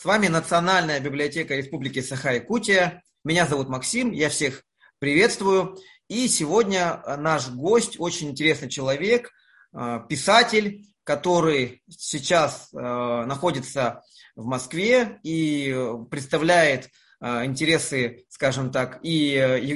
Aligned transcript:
С 0.00 0.04
вами 0.04 0.28
Национальная 0.28 1.00
библиотека 1.00 1.56
Республики 1.56 2.00
Саха-Якутия. 2.00 3.02
Меня 3.24 3.46
зовут 3.46 3.68
Максим, 3.68 4.12
я 4.12 4.28
всех 4.28 4.62
приветствую. 5.00 5.76
И 6.06 6.28
сегодня 6.28 7.02
наш 7.18 7.48
гость, 7.48 7.96
очень 7.98 8.30
интересный 8.30 8.68
человек, 8.68 9.32
э, 9.72 9.98
писатель, 10.08 10.86
который 11.02 11.82
сейчас 11.88 12.68
э, 12.72 12.78
находится 12.78 14.02
в 14.36 14.44
Москве 14.44 15.18
и 15.24 15.76
представляет 16.12 16.90
э, 17.20 17.44
интересы, 17.44 18.24
скажем 18.28 18.70
так, 18.70 19.00
и 19.02 19.32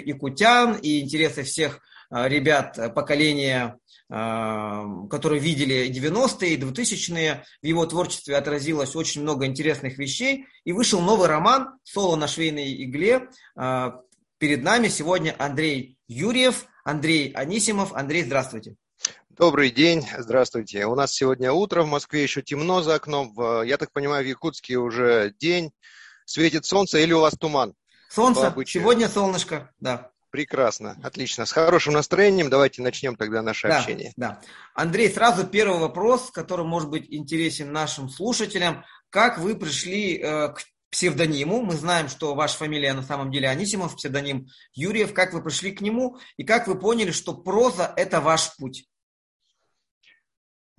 якутян, 0.06 0.76
и 0.76 1.00
интересы 1.00 1.42
всех 1.42 1.80
ребят 2.12 2.78
поколения 2.94 3.78
которые 4.08 5.40
видели 5.40 5.90
90-е 5.90 6.52
и 6.52 6.60
2000-е. 6.60 7.44
В 7.62 7.66
его 7.66 7.86
творчестве 7.86 8.36
отразилось 8.36 8.94
очень 8.94 9.22
много 9.22 9.46
интересных 9.46 9.96
вещей. 9.96 10.44
И 10.64 10.72
вышел 10.72 11.00
новый 11.00 11.28
роман 11.28 11.78
«Соло 11.82 12.16
на 12.16 12.28
швейной 12.28 12.84
игле». 12.84 13.30
Перед 14.38 14.62
нами 14.62 14.88
сегодня 14.88 15.34
Андрей 15.38 15.96
Юрьев, 16.08 16.66
Андрей 16.84 17.32
Анисимов. 17.32 17.94
Андрей, 17.94 18.24
здравствуйте. 18.24 18.74
Добрый 19.30 19.70
день, 19.70 20.06
здравствуйте. 20.18 20.84
У 20.84 20.94
нас 20.94 21.14
сегодня 21.14 21.50
утро, 21.50 21.82
в 21.82 21.88
Москве 21.88 22.22
еще 22.22 22.42
темно 22.42 22.82
за 22.82 22.96
окном. 22.96 23.34
Я 23.64 23.78
так 23.78 23.92
понимаю, 23.92 24.22
в 24.24 24.28
Якутске 24.28 24.76
уже 24.76 25.32
день, 25.38 25.72
светит 26.26 26.66
солнце 26.66 26.98
или 26.98 27.14
у 27.14 27.20
вас 27.20 27.32
туман? 27.38 27.72
Солнце, 28.10 28.54
сегодня 28.66 29.08
солнышко, 29.08 29.70
да. 29.80 30.11
Прекрасно, 30.32 30.96
отлично. 31.02 31.44
С 31.44 31.52
хорошим 31.52 31.92
настроением 31.92 32.48
давайте 32.48 32.80
начнем 32.80 33.16
тогда 33.16 33.42
наше 33.42 33.68
да, 33.68 33.78
общение. 33.78 34.14
Да. 34.16 34.40
Андрей, 34.74 35.12
сразу 35.12 35.46
первый 35.46 35.78
вопрос, 35.78 36.30
который 36.30 36.64
может 36.64 36.88
быть 36.88 37.04
интересен 37.10 37.70
нашим 37.70 38.08
слушателям. 38.08 38.82
Как 39.10 39.36
вы 39.36 39.54
пришли 39.54 40.16
э, 40.16 40.48
к 40.48 40.62
псевдониму? 40.90 41.60
Мы 41.60 41.74
знаем, 41.74 42.08
что 42.08 42.34
ваша 42.34 42.56
фамилия 42.56 42.94
на 42.94 43.02
самом 43.02 43.30
деле 43.30 43.46
Анисимов, 43.46 43.94
псевдоним 43.96 44.46
Юрьев. 44.72 45.12
Как 45.12 45.34
вы 45.34 45.42
пришли 45.42 45.70
к 45.70 45.82
нему 45.82 46.16
и 46.38 46.44
как 46.44 46.66
вы 46.66 46.78
поняли, 46.78 47.10
что 47.10 47.34
проза– 47.34 47.92
это 47.96 48.22
ваш 48.22 48.56
путь? 48.56 48.86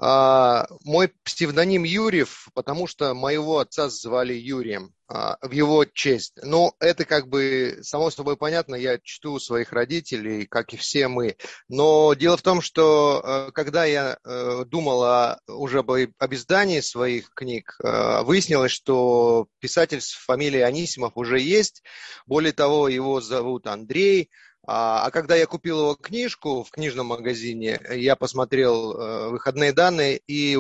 А, 0.06 0.68
мой 0.84 1.14
псевдоним 1.24 1.86
Юрьев, 1.86 2.50
потому 2.54 2.88
что 2.88 3.14
моего 3.14 3.60
отца 3.60 3.88
звали 3.88 4.34
Юрием 4.34 4.94
а, 5.08 5.38
в 5.42 5.52
его 5.52 5.86
честь. 5.86 6.34
Но 6.44 6.74
это 6.82 7.06
как 7.06 7.30
бы 7.30 7.80
само 7.84 8.12
собой 8.12 8.36
понятно, 8.36 8.76
я 8.76 9.00
чту 9.02 9.40
своих 9.40 9.72
родителей, 9.72 10.46
как 10.46 10.74
и 10.74 10.78
все 10.78 11.08
мы. 11.08 11.38
Но 11.70 12.16
дело 12.16 12.36
в 12.36 12.42
том, 12.42 12.62
что 12.62 13.22
э, 13.24 13.52
когда 13.54 13.86
я 13.86 14.18
э, 14.26 14.66
думал 14.68 15.04
о, 15.04 15.40
уже 15.48 15.80
об, 15.80 15.92
об 15.92 16.34
издании 16.34 16.82
своих 16.82 17.30
книг, 17.34 17.74
э, 17.82 18.24
выяснилось, 18.24 18.74
что 18.74 19.48
писатель 19.60 20.02
с 20.02 20.12
фамилией 20.12 20.64
Анисимов 20.64 21.14
уже 21.16 21.40
есть. 21.40 21.82
Более 22.26 22.52
того, 22.52 22.90
его 22.90 23.22
зовут 23.22 23.68
Андрей. 23.68 24.30
А, 24.66 25.06
а 25.06 25.12
когда 25.12 25.36
я 25.36 25.46
купил 25.46 25.80
его 25.80 25.96
книжку 25.96 26.64
в 26.64 26.72
книжном 26.72 27.08
магазине, 27.08 27.82
я 27.92 28.16
посмотрел 28.16 28.94
э, 28.94 29.30
выходные 29.30 29.74
данные 29.74 30.22
и 30.26 30.58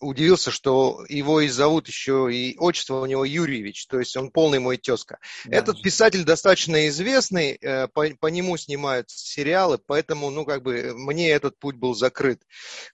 удивился, 0.00 0.50
что 0.50 1.04
его 1.08 1.40
и 1.40 1.48
зовут 1.48 1.86
еще, 1.86 2.30
и 2.32 2.56
отчество 2.58 3.00
у 3.00 3.06
него 3.06 3.26
Юрьевич, 3.26 3.86
то 3.88 3.98
есть 3.98 4.16
он 4.16 4.30
полный 4.30 4.58
мой 4.58 4.78
тезка. 4.78 5.18
Да. 5.44 5.58
Этот 5.58 5.82
писатель 5.82 6.24
достаточно 6.24 6.88
известный, 6.88 7.58
э, 7.60 7.88
по, 7.88 8.06
по 8.18 8.28
нему 8.28 8.56
снимают 8.56 9.10
сериалы, 9.10 9.78
поэтому, 9.78 10.30
ну, 10.30 10.46
как 10.46 10.62
бы, 10.62 10.94
мне 10.94 11.30
этот 11.30 11.58
путь 11.58 11.76
был 11.76 11.94
закрыт. 11.94 12.40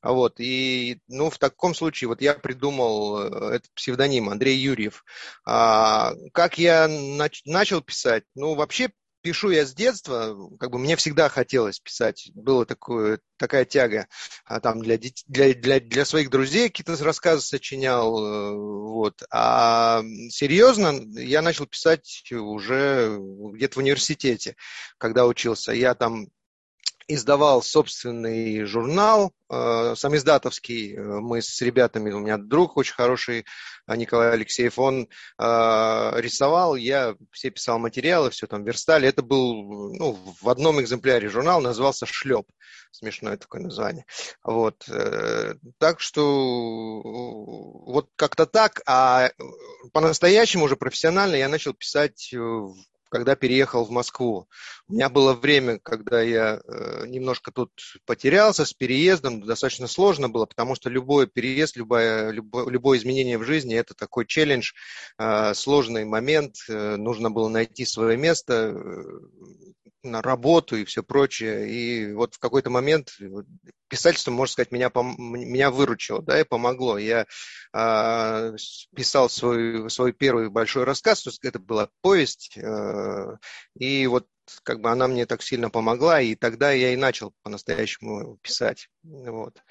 Вот, 0.02 0.40
и, 0.40 0.98
ну, 1.06 1.30
в 1.30 1.38
таком 1.38 1.72
случае, 1.72 2.08
вот 2.08 2.20
я 2.20 2.34
придумал 2.34 3.20
э, 3.20 3.54
этот 3.56 3.70
псевдоним 3.74 4.28
Андрей 4.28 4.56
Юрьев. 4.56 5.04
А, 5.46 6.14
как 6.32 6.58
я 6.58 6.88
нач, 6.88 7.42
начал 7.44 7.80
писать? 7.80 8.24
Ну, 8.34 8.54
вообще 8.54 8.90
пишу 9.20 9.50
я 9.50 9.66
с 9.66 9.74
детства, 9.74 10.36
как 10.58 10.70
бы 10.70 10.78
мне 10.78 10.96
всегда 10.96 11.28
хотелось 11.28 11.80
писать, 11.80 12.30
была 12.34 12.64
такая 12.64 13.64
тяга, 13.64 14.06
а, 14.44 14.60
там 14.60 14.80
для, 14.80 14.98
для, 15.26 15.54
для, 15.54 15.80
для 15.80 16.04
своих 16.04 16.30
друзей 16.30 16.68
какие-то 16.68 17.02
рассказы 17.02 17.42
сочинял, 17.42 18.24
э, 18.24 18.54
вот, 18.54 19.22
а 19.30 20.02
серьезно 20.30 20.94
я 21.20 21.42
начал 21.42 21.66
писать 21.66 22.24
уже 22.32 23.18
где-то 23.18 23.76
в 23.76 23.82
университете, 23.82 24.56
когда 24.98 25.26
учился, 25.26 25.72
я 25.72 25.94
там 25.94 26.28
издавал 27.08 27.62
собственный 27.62 28.64
журнал, 28.64 29.32
э, 29.50 29.94
самиздатовский. 29.96 30.96
Мы 30.96 31.40
с 31.40 31.60
ребятами, 31.62 32.10
у 32.10 32.20
меня 32.20 32.36
друг 32.36 32.76
очень 32.76 32.94
хороший, 32.94 33.46
э, 33.86 33.96
Николай 33.96 34.32
Алексеев, 34.32 34.78
он 34.78 35.08
э, 35.38 36.12
рисовал, 36.16 36.76
я 36.76 37.16
все 37.32 37.50
писал 37.50 37.78
материалы, 37.78 38.30
все 38.30 38.46
там 38.46 38.62
верстали. 38.62 39.08
Это 39.08 39.22
был 39.22 39.94
ну, 39.94 40.18
в 40.42 40.48
одном 40.50 40.80
экземпляре 40.82 41.30
журнал, 41.30 41.62
назывался 41.62 42.04
«Шлеп». 42.06 42.46
Смешное 42.90 43.36
такое 43.36 43.62
название. 43.62 44.04
Вот. 44.42 44.86
Э, 44.88 45.54
так 45.78 46.00
что 46.00 47.02
вот 47.02 48.08
как-то 48.16 48.46
так. 48.46 48.82
А 48.86 49.30
по-настоящему 49.92 50.64
уже 50.64 50.76
профессионально 50.76 51.36
я 51.36 51.48
начал 51.48 51.74
писать 51.74 52.30
в 52.32 52.74
когда 53.08 53.36
переехал 53.36 53.84
в 53.84 53.90
Москву. 53.90 54.48
У 54.88 54.92
меня 54.94 55.08
было 55.08 55.34
время, 55.34 55.78
когда 55.78 56.20
я 56.22 56.60
э, 56.64 57.06
немножко 57.06 57.50
тут 57.50 57.70
потерялся 58.06 58.64
с 58.64 58.72
переездом, 58.72 59.42
достаточно 59.42 59.86
сложно 59.86 60.28
было, 60.28 60.46
потому 60.46 60.74
что 60.74 60.90
любой 60.90 61.26
переезд, 61.26 61.76
любое, 61.76 62.30
любое, 62.30 62.66
любое 62.68 62.98
изменение 62.98 63.38
в 63.38 63.44
жизни– 63.44 63.74
это 63.76 63.94
такой 63.94 64.26
челлендж, 64.26 64.72
э, 65.18 65.54
сложный 65.54 66.04
момент, 66.04 66.56
э, 66.68 66.96
нужно 66.96 67.30
было 67.30 67.48
найти 67.48 67.84
свое 67.84 68.16
место, 68.16 68.74
на 70.02 70.22
работу 70.22 70.76
и 70.76 70.84
все 70.84 71.02
прочее. 71.02 71.70
И 71.70 72.12
вот 72.12 72.34
в 72.34 72.38
какой-то 72.38 72.70
момент 72.70 73.16
писательство, 73.88 74.30
можно 74.30 74.52
сказать, 74.52 74.72
меня, 74.72 74.90
меня 74.94 75.70
выручило, 75.70 76.22
да, 76.22 76.40
и 76.40 76.44
помогло. 76.44 76.98
Я 76.98 77.26
э, 77.72 78.56
писал 78.94 79.28
свой, 79.28 79.90
свой 79.90 80.12
первый 80.12 80.50
большой 80.50 80.84
рассказ, 80.84 81.22
то 81.22 81.30
есть 81.30 81.44
это 81.44 81.58
была 81.58 81.88
повесть, 82.00 82.56
э, 82.56 83.36
и 83.78 84.06
вот 84.06 84.26
как 84.62 84.80
бы 84.80 84.90
она 84.90 85.08
мне 85.08 85.26
так 85.26 85.42
сильно 85.42 85.70
помогла, 85.70 86.20
и 86.20 86.34
тогда 86.34 86.70
я 86.72 86.92
и 86.92 86.96
начал 86.96 87.34
по-настоящему 87.42 88.38
писать. 88.42 88.88
Вот. 89.02 89.62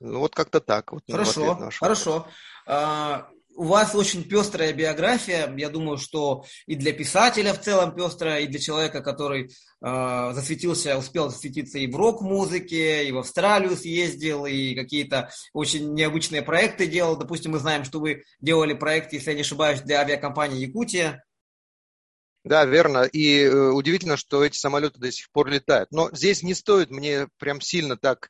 Ну, 0.00 0.18
вот 0.18 0.34
как-то 0.34 0.60
так. 0.60 0.92
Вот, 0.92 1.02
хорошо, 1.10 1.70
хорошо. 1.78 2.28
А, 2.66 3.28
у 3.56 3.64
вас 3.64 3.94
очень 3.94 4.24
пестрая 4.24 4.72
биография. 4.72 5.52
Я 5.56 5.68
думаю, 5.68 5.98
что 5.98 6.44
и 6.66 6.74
для 6.74 6.92
писателя 6.92 7.52
в 7.52 7.60
целом 7.60 7.94
пестрая, 7.94 8.40
и 8.40 8.46
для 8.46 8.58
человека, 8.58 9.00
который 9.00 9.44
э, 9.44 10.30
засветился, 10.32 10.98
успел 10.98 11.30
засветиться 11.30 11.78
и 11.78 11.86
в 11.86 11.96
рок-музыке, 11.96 13.06
и 13.06 13.12
в 13.12 13.18
Австралию 13.18 13.76
съездил, 13.76 14.46
и 14.46 14.74
какие-то 14.74 15.30
очень 15.52 15.94
необычные 15.94 16.42
проекты 16.42 16.86
делал. 16.86 17.16
Допустим, 17.16 17.52
мы 17.52 17.58
знаем, 17.58 17.84
что 17.84 18.00
вы 18.00 18.24
делали 18.40 18.74
проект, 18.74 19.12
если 19.12 19.30
я 19.30 19.36
не 19.36 19.42
ошибаюсь, 19.42 19.80
для 19.80 20.00
авиакомпании 20.00 20.66
Якутия. 20.66 21.24
Да, 22.44 22.66
верно. 22.66 23.04
И 23.04 23.40
э, 23.40 23.70
удивительно, 23.70 24.18
что 24.18 24.44
эти 24.44 24.58
самолеты 24.58 25.00
до 25.00 25.10
сих 25.10 25.30
пор 25.30 25.48
летают. 25.48 25.90
Но 25.92 26.10
здесь 26.12 26.42
не 26.42 26.52
стоит 26.52 26.90
мне 26.90 27.26
прям 27.38 27.62
сильно 27.62 27.96
так 27.96 28.28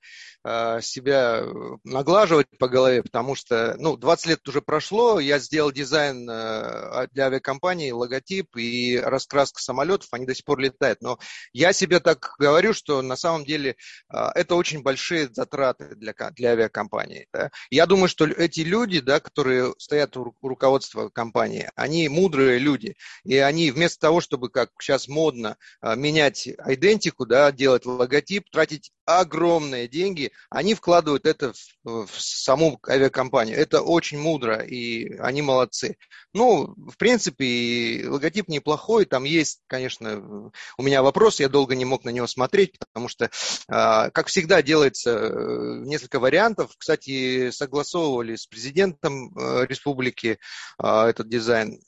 себя 0.82 1.40
э, 1.40 1.52
наглаживать 1.84 2.46
по 2.58 2.68
голове, 2.68 3.02
потому 3.02 3.34
что, 3.34 3.76
ну, 3.78 3.96
20 3.96 4.26
лет 4.26 4.48
уже 4.48 4.60
прошло, 4.60 5.18
я 5.18 5.38
сделал 5.38 5.72
дизайн 5.72 6.28
э, 6.28 7.06
для 7.12 7.26
авиакомпании, 7.26 7.90
логотип 7.90 8.54
и 8.56 8.98
раскраска 8.98 9.62
самолетов, 9.62 10.08
они 10.12 10.26
до 10.26 10.34
сих 10.34 10.44
пор 10.44 10.58
летают. 10.58 11.00
Но 11.00 11.18
я 11.54 11.72
себе 11.72 11.98
так 11.98 12.34
говорю, 12.38 12.74
что 12.74 13.00
на 13.00 13.16
самом 13.16 13.46
деле 13.46 13.76
э, 14.12 14.18
это 14.34 14.54
очень 14.54 14.82
большие 14.82 15.28
затраты 15.32 15.94
для, 15.94 16.12
для 16.32 16.50
авиакомпании. 16.50 17.26
Да? 17.32 17.50
Я 17.70 17.86
думаю, 17.86 18.08
что 18.08 18.26
эти 18.26 18.60
люди, 18.60 19.00
да, 19.00 19.20
которые 19.20 19.72
стоят 19.78 20.14
у 20.18 20.34
руководства 20.42 21.08
компании, 21.08 21.70
они 21.74 22.10
мудрые 22.10 22.58
люди, 22.58 22.96
и 23.24 23.38
они 23.38 23.70
вместо 23.70 23.98
того, 23.98 24.20
чтобы, 24.20 24.50
как 24.50 24.70
сейчас 24.78 25.08
модно, 25.08 25.56
менять 25.82 26.46
идентику, 26.46 27.24
да, 27.24 27.50
делать 27.50 27.86
логотип, 27.86 28.50
тратить 28.50 28.92
огромные 29.06 29.88
деньги, 29.88 30.32
они 30.50 30.74
вкладывают 30.74 31.26
это 31.26 31.52
в, 31.84 32.06
в 32.06 32.20
саму 32.20 32.78
авиакомпанию. 32.88 33.56
Это 33.56 33.82
очень 33.82 34.18
мудро, 34.18 34.56
и 34.56 35.16
они 35.18 35.42
молодцы. 35.42 35.96
Ну, 36.32 36.74
в 36.76 36.96
принципе, 36.96 38.04
логотип 38.08 38.48
неплохой, 38.48 39.04
там 39.04 39.24
есть, 39.24 39.60
конечно, 39.66 40.50
у 40.76 40.82
меня 40.82 41.02
вопрос, 41.02 41.40
я 41.40 41.48
долго 41.48 41.74
не 41.74 41.84
мог 41.84 42.04
на 42.04 42.10
него 42.10 42.26
смотреть, 42.26 42.78
потому 42.78 43.08
что, 43.08 43.30
а, 43.68 44.10
как 44.10 44.26
всегда, 44.26 44.62
делается 44.62 45.10
э, 45.10 45.82
несколько 45.84 46.18
вариантов. 46.18 46.72
Кстати, 46.76 47.50
согласовывали 47.50 48.36
с 48.36 48.46
президентом 48.46 49.36
э, 49.36 49.66
республики 49.68 50.38
а, 50.78 51.08
этот 51.08 51.28
дизайн, 51.28 51.80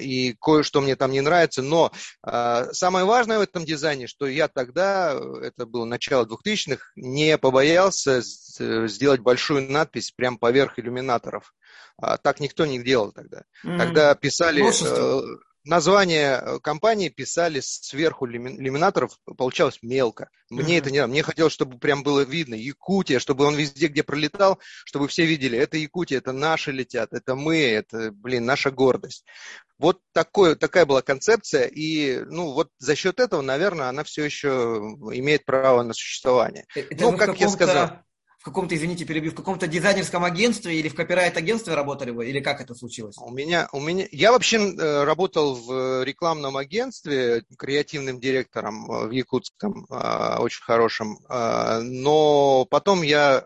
и 0.00 0.34
кое-что 0.40 0.80
мне 0.80 0.96
там 0.96 1.12
не 1.12 1.20
нравится, 1.20 1.62
но 1.62 1.92
э, 2.26 2.68
самое 2.72 3.04
важное 3.04 3.38
в 3.38 3.42
этом 3.42 3.64
дизайне, 3.64 4.06
что 4.06 4.26
я 4.26 4.48
тогда, 4.48 5.18
это 5.42 5.66
было 5.66 5.84
начало 5.84 6.26
2000-х, 6.26 6.92
не 6.96 7.36
побоялся 7.38 7.73
боялся 7.74 8.20
сделать 8.22 9.20
большую 9.20 9.70
надпись 9.70 10.12
прямо 10.12 10.38
поверх 10.38 10.78
иллюминаторов. 10.78 11.54
А 11.96 12.16
так 12.16 12.40
никто 12.40 12.66
не 12.66 12.82
делал 12.82 13.12
тогда. 13.12 13.44
Mm-hmm. 13.64 13.78
Тогда 13.78 14.14
писали... 14.14 14.60
Множество 14.62 15.22
название 15.64 16.40
э, 16.40 16.58
компании 16.60 17.08
писали 17.08 17.60
сверху 17.60 18.26
иллюминаторов, 18.26 19.18
получалось 19.36 19.78
мелко. 19.82 20.30
Мне 20.50 20.76
mm-hmm. 20.76 20.78
это 20.78 20.90
не 20.90 20.98
надо. 21.00 21.10
Мне 21.10 21.22
хотелось, 21.22 21.52
чтобы 21.52 21.78
прям 21.78 22.02
было 22.02 22.20
видно. 22.20 22.54
Якутия, 22.54 23.18
чтобы 23.18 23.44
он 23.44 23.56
везде, 23.56 23.88
где 23.88 24.02
пролетал, 24.02 24.58
чтобы 24.84 25.08
все 25.08 25.24
видели, 25.24 25.58
это 25.58 25.76
Якутия, 25.76 26.18
это 26.18 26.32
наши 26.32 26.70
летят, 26.70 27.12
это 27.12 27.34
мы, 27.34 27.58
это, 27.58 28.12
блин, 28.12 28.44
наша 28.44 28.70
гордость. 28.70 29.24
Вот 29.78 30.00
такое, 30.12 30.54
такая 30.54 30.86
была 30.86 31.02
концепция, 31.02 31.66
и 31.66 32.20
ну 32.26 32.52
вот 32.52 32.68
за 32.78 32.94
счет 32.94 33.18
этого, 33.18 33.42
наверное, 33.42 33.88
она 33.88 34.04
все 34.04 34.24
еще 34.24 34.48
имеет 35.12 35.44
право 35.44 35.82
на 35.82 35.94
существование. 35.94 36.66
Э, 36.76 36.80
это 36.80 37.02
ну, 37.02 37.16
как 37.16 37.40
я 37.40 37.48
сказал 37.48 37.98
в 38.44 38.52
каком-то, 38.52 38.76
извините, 38.76 39.06
перебью, 39.06 39.30
в 39.30 39.34
каком-то 39.34 39.66
дизайнерском 39.66 40.22
агентстве 40.22 40.78
или 40.78 40.90
в 40.90 40.94
копирайт-агентстве 40.94 41.72
работали 41.72 42.10
вы, 42.10 42.28
или 42.28 42.40
как 42.40 42.60
это 42.60 42.74
случилось? 42.74 43.16
У 43.18 43.30
меня, 43.30 43.70
у 43.72 43.80
меня, 43.80 44.06
я 44.12 44.32
вообще 44.32 44.58
э, 44.58 45.04
работал 45.04 45.54
в 45.54 46.04
рекламном 46.04 46.58
агентстве 46.58 47.44
креативным 47.56 48.20
директором 48.20 48.84
э, 48.92 49.06
в 49.06 49.12
Якутском, 49.12 49.86
э, 49.88 50.36
очень 50.40 50.62
хорошем, 50.62 51.20
но 51.26 52.66
потом 52.68 53.00
я 53.00 53.38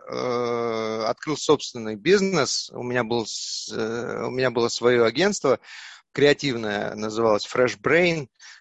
открыл 1.06 1.36
собственный 1.36 1.94
бизнес, 1.94 2.68
у 2.74 2.82
меня, 2.82 3.04
был, 3.04 3.24
у 3.70 4.30
меня 4.30 4.50
было 4.50 4.68
свое 4.68 5.04
агентство 5.04 5.60
креативное, 6.12 6.96
называлось 6.96 7.46
Fresh 7.46 7.78
Brain, 7.80 8.26
Э, 8.26 8.57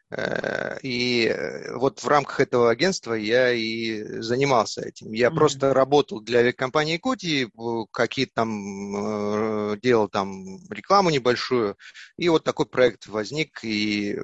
и 0.81 1.25
э, 1.27 1.75
вот 1.75 1.99
в 2.01 2.07
рамках 2.07 2.39
этого 2.39 2.71
агентства 2.71 3.13
я 3.13 3.51
и 3.51 4.21
занимался 4.21 4.81
этим. 4.81 5.11
Я 5.11 5.27
mm-hmm. 5.27 5.35
просто 5.35 5.73
работал 5.73 6.21
для 6.21 6.39
авиакомпании 6.39 6.93
Якутии, 6.93 7.49
какие-то 7.91 8.31
там 8.35 9.73
э, 9.73 9.77
делал 9.81 10.07
там 10.07 10.59
рекламу 10.69 11.09
небольшую, 11.09 11.75
и 12.17 12.29
вот 12.29 12.45
такой 12.45 12.67
проект 12.67 13.07
возник, 13.07 13.59
и 13.63 14.17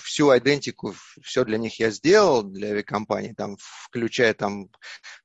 всю 0.00 0.30
идентику, 0.36 0.94
все 1.22 1.44
для 1.44 1.58
них 1.58 1.80
я 1.80 1.90
сделал, 1.90 2.44
для 2.44 2.68
авиакомпании, 2.68 3.32
там, 3.32 3.56
включая 3.58 4.32
там 4.32 4.70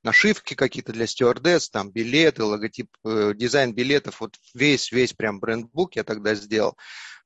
нашивки 0.02 0.54
какие-то 0.54 0.92
для 0.92 1.06
стюардесс, 1.06 1.70
там 1.70 1.92
билеты, 1.92 2.42
логотип, 2.42 2.88
дизайн 3.04 3.72
билетов, 3.72 4.20
вот 4.20 4.34
весь, 4.52 4.90
весь 4.90 5.12
прям 5.12 5.38
брендбук 5.38 5.94
я 5.94 6.02
тогда 6.02 6.34
сделал. 6.34 6.76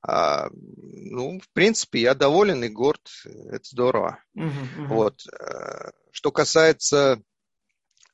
А, 0.01 0.49
ну, 0.51 1.39
в 1.39 1.49
принципе, 1.53 2.01
я 2.01 2.13
доволен 2.13 2.63
и 2.63 2.69
горд, 2.69 3.01
это 3.25 3.63
здорово. 3.63 4.19
Uh-huh, 4.37 4.49
uh-huh. 4.49 4.87
Вот. 4.87 5.21
Э, 5.39 5.91
что 6.11 6.31
касается 6.31 7.21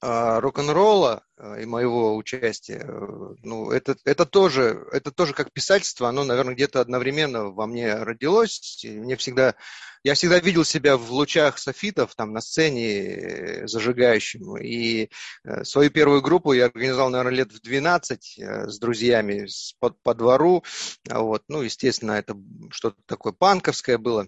а, 0.06 0.42
рок-н-ролла 0.42 1.24
а, 1.38 1.56
и 1.62 1.66
моего 1.66 2.18
участия, 2.18 2.86
э, 2.86 3.36
ну, 3.42 3.72
это, 3.72 3.96
это, 4.04 4.26
тоже, 4.26 4.86
это 4.92 5.12
тоже 5.12 5.34
как 5.34 5.54
писательство, 5.54 6.10
оно, 6.10 6.26
наверное, 6.26 6.56
где-то 6.56 6.82
одновременно 6.82 7.46
во 7.46 7.68
мне 7.68 7.96
родилось. 7.96 8.84
И 8.84 8.90
мне 8.90 9.16
всегда, 9.16 9.56
я 10.04 10.16
всегда 10.16 10.40
видел 10.40 10.66
себя 10.66 10.98
в 10.98 11.10
лучах 11.10 11.58
софитов, 11.58 12.16
там, 12.16 12.34
на 12.34 12.42
сцене 12.42 13.06
э, 13.06 13.68
зажигающим. 13.68 14.58
И 14.58 15.10
э, 15.46 15.64
свою 15.64 15.90
первую 15.90 16.22
группу 16.22 16.52
я 16.52 16.66
организовал, 16.66 17.10
наверное, 17.10 17.38
лет 17.38 17.54
в 17.54 17.62
12 17.62 18.40
с 18.40 18.80
друзьями 18.80 19.48
по, 19.80 19.92
по 19.92 20.14
двору. 20.14 20.66
Вот. 21.10 21.44
Ну, 21.48 21.62
естественно, 21.62 22.12
это 22.12 22.36
что-то 22.72 22.98
такое 23.06 23.32
панковское 23.32 23.98
было. 23.98 24.28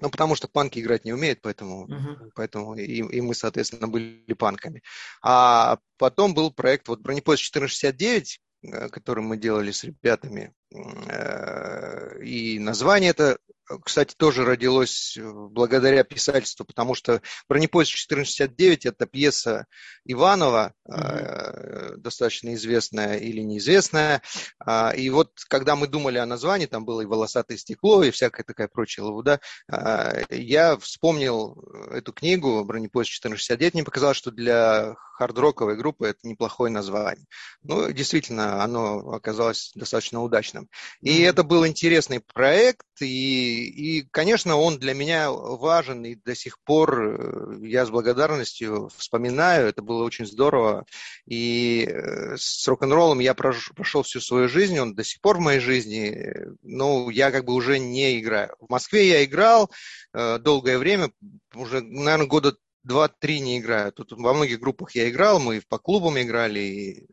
Ну, 0.00 0.10
потому 0.10 0.34
что 0.34 0.48
панки 0.48 0.78
играть 0.78 1.04
не 1.04 1.12
умеют, 1.12 1.40
поэтому, 1.42 1.86
uh-huh. 1.86 2.30
поэтому 2.34 2.74
и, 2.74 2.84
и 2.84 3.20
мы, 3.20 3.34
соответственно, 3.34 3.88
были 3.88 4.32
панками. 4.34 4.82
А 5.22 5.78
потом 5.98 6.34
был 6.34 6.50
проект 6.52 6.88
вот 6.88 7.00
бронепоезд 7.00 7.54
1469, 7.54 8.40
э, 8.62 8.88
который 8.88 9.22
мы 9.22 9.36
делали 9.36 9.70
с 9.70 9.84
ребятами. 9.84 10.54
Э, 10.74 12.18
и 12.22 12.58
название 12.58 13.10
это 13.10 13.38
кстати, 13.84 14.14
тоже 14.16 14.44
родилось 14.44 15.16
э, 15.16 15.22
благодаря 15.22 16.02
писательству, 16.02 16.64
потому 16.64 16.94
что 16.94 17.22
«Бронепоезд 17.48 17.92
1469»– 18.10 18.80
это 18.84 19.06
пьеса 19.06 19.66
Иванова, 20.04 20.74
mm-hmm. 20.88 21.89
Достаточно 21.96 22.54
известная 22.54 23.16
или 23.16 23.40
неизвестная. 23.40 24.22
А, 24.58 24.90
и 24.90 25.10
вот 25.10 25.32
когда 25.48 25.76
мы 25.76 25.86
думали 25.86 26.18
о 26.18 26.26
названии, 26.26 26.66
там 26.66 26.84
было 26.84 27.00
и 27.00 27.06
«Волосатое 27.06 27.58
стекло», 27.58 28.02
и 28.02 28.10
всякая 28.10 28.44
такая 28.44 28.68
прочая 28.68 29.06
лавуда, 29.06 29.40
а, 29.70 30.12
я 30.30 30.76
вспомнил 30.78 31.62
эту 31.90 32.12
книгу 32.12 32.64
«Бронепоезд 32.64 33.24
1469», 33.24 33.74
мне 33.74 33.84
показалось, 33.84 34.16
что 34.16 34.30
для 34.30 34.94
хард-роковой 35.18 35.76
группы 35.76 36.08
это 36.08 36.20
неплохое 36.22 36.72
название. 36.72 37.26
Ну, 37.62 37.90
действительно, 37.92 38.62
оно 38.62 39.10
оказалось 39.10 39.72
достаточно 39.74 40.22
удачным. 40.22 40.68
И 41.02 41.10
mm-hmm. 41.10 41.28
это 41.28 41.42
был 41.42 41.66
интересный 41.66 42.20
проект, 42.20 42.86
и 43.00 43.60
и, 43.80 44.02
конечно, 44.10 44.56
он 44.56 44.78
для 44.78 44.94
меня 44.94 45.30
важен, 45.30 46.04
и 46.04 46.14
до 46.14 46.34
сих 46.34 46.58
пор 46.60 47.02
э, 47.02 47.66
я 47.66 47.86
с 47.86 47.90
благодарностью 47.90 48.90
вспоминаю, 48.96 49.68
это 49.68 49.82
было 49.82 50.04
очень 50.04 50.26
здорово. 50.26 50.84
И 51.26 51.79
э, 51.84 52.36
с 52.36 52.66
рок-н-роллом 52.68 53.20
я 53.20 53.34
прошел 53.34 54.02
всю 54.02 54.20
свою 54.20 54.48
жизнь, 54.48 54.78
он 54.78 54.94
до 54.94 55.04
сих 55.04 55.20
пор 55.20 55.38
в 55.38 55.40
моей 55.40 55.60
жизни, 55.60 56.34
но 56.62 57.10
я 57.10 57.30
как 57.30 57.44
бы 57.44 57.54
уже 57.54 57.78
не 57.78 58.18
играю. 58.18 58.54
В 58.60 58.70
Москве 58.70 59.08
я 59.08 59.24
играл 59.24 59.70
э, 60.12 60.38
долгое 60.38 60.78
время, 60.78 61.10
уже, 61.54 61.80
наверное, 61.80 62.26
года 62.26 62.56
два-три 62.82 63.40
не 63.40 63.58
играю. 63.58 63.92
Тут 63.92 64.12
во 64.12 64.32
многих 64.32 64.60
группах 64.60 64.94
я 64.94 65.08
играл, 65.10 65.38
мы 65.38 65.62
по 65.68 65.78
клубам 65.78 66.20
играли, 66.20 66.60
и, 66.60 67.06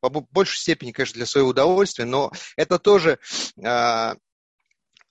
по 0.00 0.08
большей 0.08 0.58
степени, 0.58 0.92
конечно, 0.92 1.14
для 1.14 1.26
своего 1.26 1.50
удовольствия, 1.50 2.04
но 2.04 2.32
это 2.56 2.78
тоже 2.78 3.18
а, 3.64 4.16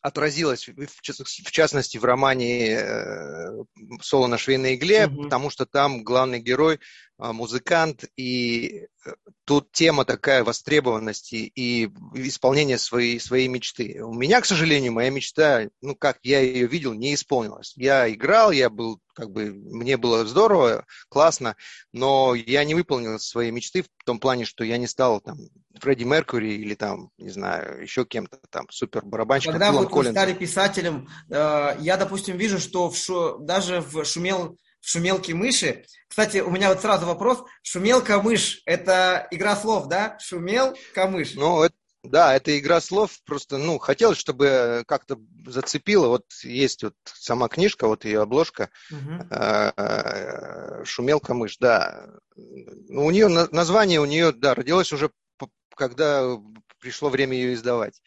отразилось, 0.01 0.67
в 0.67 1.51
частности, 1.51 1.97
в 1.97 2.03
романе 2.03 2.71
э, 2.71 3.63
«Соло 4.01 4.27
на 4.27 4.37
швейной 4.37 4.75
игле», 4.75 5.07
угу. 5.07 5.23
потому 5.23 5.49
что 5.49 5.65
там 5.65 6.03
главный 6.03 6.39
герой 6.39 6.79
музыкант, 7.21 8.06
и 8.18 8.88
э, 9.06 9.12
тут 9.45 9.71
тема 9.71 10.06
такая 10.06 10.44
востребованности 10.44 11.35
и 11.35 11.85
исполнения 12.15 12.79
своей, 12.79 13.19
своей 13.19 13.47
мечты. 13.47 14.01
У 14.03 14.13
меня, 14.13 14.41
к 14.41 14.45
сожалению, 14.45 14.94
моя 14.94 15.12
мечта, 15.12 15.68
ну, 15.81 15.95
как 15.95 16.18
я 16.23 16.39
ее 16.39 16.65
видел, 16.65 16.94
не 16.94 17.13
исполнилась. 17.13 17.73
Я 17.75 18.12
играл, 18.12 18.51
я 18.51 18.71
был, 18.71 19.00
как 19.13 19.29
бы, 19.29 19.51
мне 19.53 19.97
было 19.97 20.25
здорово, 20.25 20.85
классно, 21.09 21.56
но 21.94 22.33
я 22.33 22.63
не 22.63 22.73
выполнил 22.73 23.19
свои 23.19 23.51
мечты 23.51 23.83
в 23.83 24.03
том 24.03 24.19
плане, 24.19 24.45
что 24.45 24.63
я 24.63 24.77
не 24.77 24.88
стал 24.88 25.21
там 25.21 25.38
Фредди 25.79 26.03
Меркьюри 26.03 26.56
или 26.56 26.73
там, 26.73 27.12
не 27.18 27.29
знаю, 27.29 27.83
еще 27.83 28.03
кем-то 28.03 28.39
там 28.50 28.65
супер 28.71 29.06
барабанщиком. 29.06 29.53
Когда 29.53 29.71
вы 29.71 30.06
стали 30.06 30.33
писателем, 30.33 31.07
э, 31.30 31.78
я, 31.80 31.97
допустим, 31.97 32.35
вижу, 32.35 32.57
что 32.57 32.90
в 32.90 32.97
шу... 32.97 33.37
даже 33.40 33.81
в 33.81 34.04
шумел 34.06 34.57
в 34.81 34.90
шумелке 34.90 35.33
мыши. 35.33 35.85
Кстати, 36.07 36.40
у 36.40 36.50
меня 36.52 36.69
вот 36.69 36.81
сразу 36.81 37.06
вопрос. 37.06 37.44
Шумелка-мышь– 37.64 38.61
это 38.66 39.28
игра 39.31 39.56
слов, 39.56 39.88
да? 39.88 40.18
Шумел-камыш. 40.19 41.35
Ну, 41.35 41.64
это, 41.64 41.76
да, 42.04 42.35
это 42.35 42.59
игра 42.59 42.81
слов. 42.81 43.11
Просто, 43.23 43.57
ну, 43.57 43.78
хотелось, 43.78 44.18
чтобы 44.18 44.83
как-то 44.88 45.18
зацепило. 45.45 46.07
Вот 46.07 46.26
есть 46.44 46.83
вот 46.83 46.95
сама 47.06 47.47
книжка, 47.47 47.88
вот 47.88 48.04
ее 48.04 48.23
обложка. 48.23 48.69
Угу. 48.92 49.30
Шумелка-мышь, 50.85 51.57
да. 51.59 52.09
Ну, 52.35 53.06
у 53.06 53.11
нее 53.11 53.30
название, 53.30 54.02
у 54.02 54.06
нее, 54.06 54.33
да, 54.33 54.54
родилось 54.54 54.92
уже, 54.92 55.11
когда 55.76 56.38
пришло 56.80 57.09
время 57.09 57.38
ее 57.38 57.54
издавать. 57.54 58.02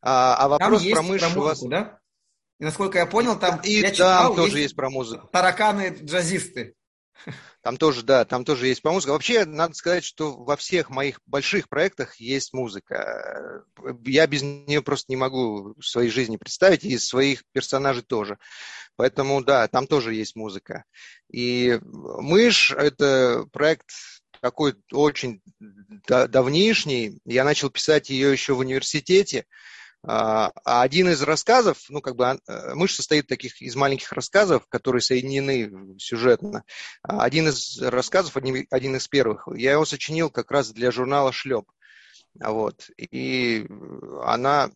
А, 0.00 0.36
а 0.36 0.48
вопрос 0.48 0.82
про 0.84 1.02
мышь 1.02 1.20
про 1.20 1.28
музыку, 1.28 1.40
у 1.40 1.44
вас... 1.44 1.62
да? 1.62 2.00
И 2.58 2.64
насколько 2.64 2.98
я 2.98 3.06
понял, 3.06 3.38
там 3.38 3.60
и 3.62 3.80
я 3.80 3.90
читал, 3.90 4.28
там 4.28 4.36
тоже 4.36 4.52
есть, 4.52 4.62
есть 4.62 4.76
про 4.76 4.88
музыку. 4.90 5.28
Тараканы-джазисты. 5.32 6.74
Там 7.62 7.76
тоже, 7.76 8.02
да, 8.04 8.24
там 8.24 8.44
тоже 8.44 8.68
есть 8.68 8.80
про 8.80 8.92
музыку. 8.92 9.12
Вообще, 9.12 9.44
надо 9.44 9.74
сказать, 9.74 10.04
что 10.04 10.36
во 10.36 10.56
всех 10.56 10.88
моих 10.88 11.20
больших 11.26 11.68
проектах 11.68 12.14
есть 12.16 12.52
музыка. 12.52 13.64
Я 14.04 14.26
без 14.28 14.42
нее 14.42 14.82
просто 14.82 15.06
не 15.08 15.16
могу 15.16 15.74
своей 15.82 16.10
жизни 16.10 16.36
представить, 16.36 16.84
и 16.84 16.96
своих 16.96 17.42
персонажей 17.52 18.04
тоже. 18.04 18.38
Поэтому, 18.94 19.42
да, 19.42 19.66
там 19.66 19.86
тоже 19.86 20.14
есть 20.14 20.36
музыка. 20.36 20.84
И 21.30 21.78
«Мышь»— 21.82 22.70
это 22.76 23.46
проект 23.52 23.90
такой 24.40 24.76
очень 24.92 25.42
давнишний. 26.06 27.18
Я 27.24 27.44
начал 27.44 27.68
писать 27.70 28.10
ее 28.10 28.30
еще 28.30 28.54
в 28.54 28.60
университете. 28.60 29.44
А, 30.08 30.52
а 30.64 30.82
один 30.82 31.08
из 31.08 31.20
рассказов, 31.22 31.78
ну, 31.88 32.00
как 32.00 32.14
бы 32.14 32.24
э, 32.24 32.74
мышь 32.74 32.94
состоит 32.94 33.26
таких 33.26 33.60
из 33.60 33.74
маленьких 33.74 34.12
рассказов, 34.12 34.64
которые 34.68 35.02
соединены 35.02 35.98
сюжетно. 35.98 36.62
А 37.02 37.24
один 37.24 37.48
из 37.48 37.80
рассказов, 37.82 38.36
один, 38.36 38.66
один 38.70 38.94
из 38.96 39.08
первых, 39.08 39.48
я 39.56 39.72
его 39.72 39.84
сочинил 39.84 40.30
как 40.30 40.52
раз 40.52 40.70
для 40.70 40.92
журнала 40.92 41.32
«Шлеп». 41.32 41.66
Вот. 42.38 42.88
И 42.98 43.66
она 44.22 44.70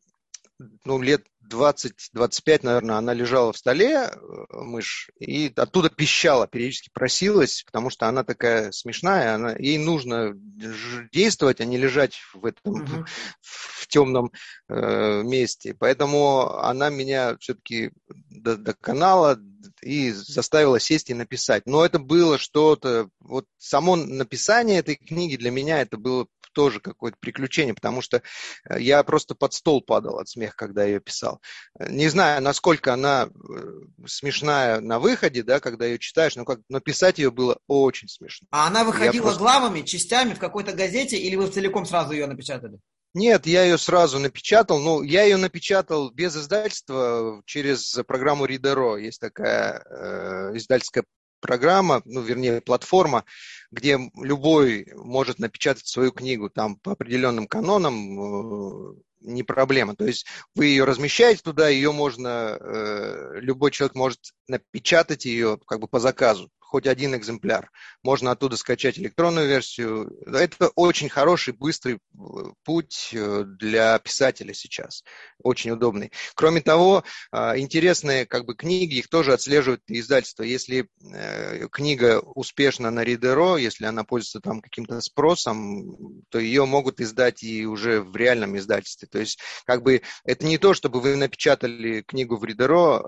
ну, 0.84 1.00
лет 1.00 1.26
20-25, 1.50 2.60
наверное, 2.62 2.96
она 2.96 3.12
лежала 3.12 3.52
в 3.52 3.58
столе, 3.58 4.10
мышь, 4.50 5.10
и 5.18 5.52
оттуда 5.56 5.90
пищала, 5.90 6.46
периодически 6.46 6.90
просилась, 6.92 7.64
потому 7.64 7.90
что 7.90 8.06
она 8.06 8.22
такая 8.24 8.70
смешная, 8.70 9.34
она, 9.34 9.56
ей 9.56 9.78
нужно 9.78 10.32
действовать, 11.12 11.60
а 11.60 11.64
не 11.64 11.76
лежать 11.76 12.20
в 12.34 12.46
этом 12.46 12.82
mm-hmm. 12.82 13.04
в, 13.40 13.82
в 13.82 13.86
темном 13.88 14.30
э, 14.68 15.22
месте. 15.22 15.74
Поэтому 15.78 16.58
она 16.58 16.90
меня 16.90 17.36
все-таки 17.38 17.90
доконала 18.30 19.40
и 19.82 20.12
заставила 20.12 20.78
сесть 20.78 21.10
и 21.10 21.14
написать. 21.14 21.64
Но 21.66 21.84
это 21.84 21.98
было 21.98 22.38
что-то, 22.38 23.08
вот 23.18 23.46
само 23.58 23.96
написание 23.96 24.78
этой 24.78 24.94
книги 24.94 25.36
для 25.36 25.50
меня 25.50 25.80
это 25.80 25.96
было 25.96 26.26
тоже 26.52 26.80
какое-то 26.80 27.16
приключение, 27.20 27.74
потому 27.74 28.02
что 28.02 28.22
э, 28.68 28.80
я 28.80 29.02
просто 29.02 29.34
под 29.34 29.52
стол 29.52 29.82
падал 29.82 30.18
от 30.18 30.28
смеха, 30.28 30.54
когда 30.56 30.84
ее 30.84 31.00
писал. 31.00 31.40
Не 31.78 32.08
знаю, 32.08 32.42
насколько 32.42 32.92
она 32.92 33.28
э, 33.28 34.06
смешная 34.06 34.80
на 34.80 34.98
выходе, 34.98 35.42
да, 35.42 35.60
когда 35.60 35.86
ее 35.86 35.98
читаешь, 35.98 36.36
но, 36.36 36.44
как, 36.44 36.60
но 36.68 36.80
писать 36.80 37.18
ее 37.18 37.30
было 37.30 37.58
очень 37.66 38.08
смешно. 38.08 38.46
А 38.50 38.66
она 38.66 38.84
выходила 38.84 39.24
просто... 39.24 39.40
главами, 39.40 39.82
частями 39.82 40.34
в 40.34 40.38
какой-то 40.38 40.72
газете, 40.72 41.16
или 41.16 41.36
вы 41.36 41.48
целиком 41.48 41.86
сразу 41.86 42.12
ее 42.12 42.26
напечатали? 42.26 42.78
Нет, 43.12 43.46
я 43.46 43.64
ее 43.64 43.76
сразу 43.76 44.20
напечатал. 44.20 44.78
Ну, 44.78 45.02
я 45.02 45.24
ее 45.24 45.36
напечатал 45.36 46.10
без 46.10 46.36
издательства 46.36 47.42
через 47.44 47.98
программу 48.06 48.44
Ридеро. 48.44 48.96
Есть 48.96 49.20
такая 49.20 49.82
э, 49.84 50.56
издательская 50.56 51.04
программа, 51.40 52.02
ну, 52.04 52.20
вернее, 52.20 52.60
платформа, 52.60 53.24
где 53.70 53.98
любой 54.16 54.86
может 54.94 55.38
напечатать 55.38 55.86
свою 55.86 56.12
книгу 56.12 56.50
там 56.50 56.76
по 56.76 56.92
определенным 56.92 57.46
канонам, 57.46 58.94
э, 58.94 58.94
не 59.20 59.42
проблема. 59.42 59.94
То 59.94 60.06
есть 60.06 60.26
вы 60.54 60.66
ее 60.66 60.84
размещаете 60.84 61.42
туда, 61.42 61.68
ее 61.68 61.92
можно, 61.92 62.56
э, 62.58 63.40
любой 63.40 63.70
человек 63.70 63.94
может 63.94 64.32
напечатать 64.48 65.24
ее 65.24 65.58
как 65.66 65.80
бы 65.80 65.88
по 65.88 66.00
заказу 66.00 66.50
хоть 66.70 66.86
один 66.86 67.16
экземпляр. 67.16 67.68
Можно 68.04 68.30
оттуда 68.30 68.56
скачать 68.56 68.96
электронную 68.96 69.48
версию. 69.48 70.16
Это 70.24 70.68
очень 70.76 71.08
хороший, 71.08 71.52
быстрый 71.52 71.96
э, 71.96 71.98
путь 72.62 73.10
э, 73.12 73.42
для 73.44 73.98
писателя 73.98 74.54
сейчас. 74.54 75.02
Очень 75.42 75.72
удобный. 75.72 76.12
Кроме 76.36 76.60
того, 76.60 77.02
а, 77.32 77.58
интересные 77.58 78.24
как 78.24 78.46
бы, 78.46 78.54
книги, 78.54 78.98
их 78.98 79.08
тоже 79.08 79.32
отслеживают 79.32 79.82
издательства. 79.88 80.44
Если 80.44 80.88
э, 81.12 81.66
книга 81.72 82.20
успешна 82.20 82.92
на 82.92 83.02
Ридеро, 83.02 83.56
если 83.56 83.86
она 83.86 84.04
пользуется 84.04 84.38
там 84.40 84.60
каким-то 84.60 85.00
спросом, 85.00 86.22
то 86.28 86.38
ее 86.38 86.66
могут 86.66 87.00
издать 87.00 87.42
и 87.42 87.66
уже 87.66 88.00
в 88.00 88.14
реальном 88.14 88.56
издательстве. 88.56 89.08
То 89.10 89.18
есть, 89.18 89.40
как 89.66 89.82
бы, 89.82 90.02
это 90.22 90.46
не 90.46 90.58
то, 90.58 90.72
чтобы 90.72 91.00
вы 91.00 91.16
напечатали 91.16 92.02
книгу 92.02 92.36
в 92.36 92.44
Ридеро 92.44 93.02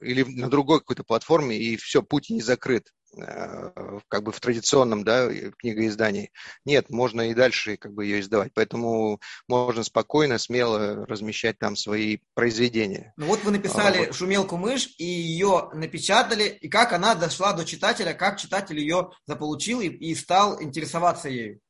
или 0.00 0.22
на 0.22 0.48
другой 0.48 0.78
какой-то 0.78 1.02
платформе, 1.02 1.58
и 1.58 1.76
все, 1.76 2.00
путь 2.00 2.30
не 2.30 2.42
закрыт. 2.42 2.92
Э, 3.16 3.70
как 4.08 4.22
бы 4.22 4.32
в 4.32 4.40
традиционном 4.40 5.02
да, 5.02 5.28
книгоиздании. 5.58 6.30
Нет, 6.64 6.90
можно 6.90 7.30
и 7.30 7.34
дальше 7.34 7.76
как 7.76 7.92
бы 7.92 8.04
ее 8.04 8.20
издавать. 8.20 8.52
Поэтому 8.54 9.20
можно 9.46 9.82
спокойно, 9.82 10.38
смело 10.38 11.06
размещать 11.06 11.58
там 11.58 11.76
свои 11.76 12.18
произведения. 12.34 13.12
Ну 13.16 13.26
вот 13.26 13.42
вы 13.44 13.50
написали 13.52 13.98
а, 13.98 14.06
вот. 14.06 14.14
«Шумелку 14.14 14.56
мышь» 14.56 14.94
и 14.98 15.04
ее 15.04 15.70
напечатали. 15.72 16.44
И 16.60 16.68
как 16.68 16.92
она 16.92 17.14
дошла 17.14 17.52
до 17.52 17.64
читателя, 17.64 18.12
как 18.12 18.38
читатель 18.38 18.78
ее 18.78 19.10
заполучил 19.26 19.80
и, 19.80 19.88
и 19.88 20.14
стал 20.14 20.62
интересоваться 20.62 21.28
ею? 21.28 21.60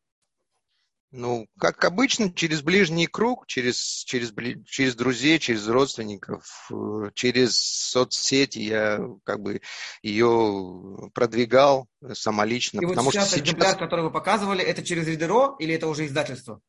Ну, 1.11 1.47
как 1.59 1.85
обычно, 1.85 2.31
через 2.31 2.61
ближний 2.61 3.07
круг, 3.07 3.47
через, 3.47 4.05
через, 4.05 4.33
через 4.67 4.95
друзей, 4.95 5.38
через 5.38 5.67
родственников, 5.67 6.71
э, 6.71 7.11
через 7.15 7.59
соцсети 7.59 8.59
я 8.59 9.00
как 9.25 9.41
бы 9.41 9.62
ее 10.03 11.11
продвигал 11.15 11.88
самолично. 12.12 12.81
И 12.81 12.87
потому 12.87 13.07
вот 13.07 13.15
сейчас 13.15 13.29
что 13.29 13.37
сейчас 13.37 13.45
экземпляр, 13.47 13.79
который 13.79 14.05
вы 14.05 14.11
показывали, 14.11 14.62
это 14.62 14.85
через 14.85 15.09
Ридеро 15.09 15.57
или 15.59 15.75
это 15.75 15.88
уже 15.88 16.05
издательство? 16.05 16.61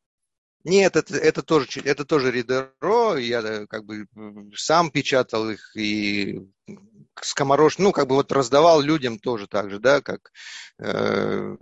Нет, 0.64 0.96
это, 0.96 1.16
это 1.16 1.42
тоже, 1.42 1.68
это 1.84 2.06
тоже 2.06 2.30
Ридеро, 2.30 3.16
я 3.16 3.40
э, 3.40 3.66
как 3.66 3.84
бы 3.84 4.06
сам 4.54 4.90
печатал 4.90 5.50
их 5.50 5.76
и 5.76 6.40
скоморош, 7.20 7.76
ну, 7.76 7.92
как 7.92 8.06
бы 8.06 8.14
вот 8.14 8.32
раздавал 8.32 8.80
людям 8.80 9.18
тоже 9.18 9.46
так 9.46 9.70
же, 9.70 9.78
да, 9.78 10.00
как 10.00 10.32
э, 10.78 11.56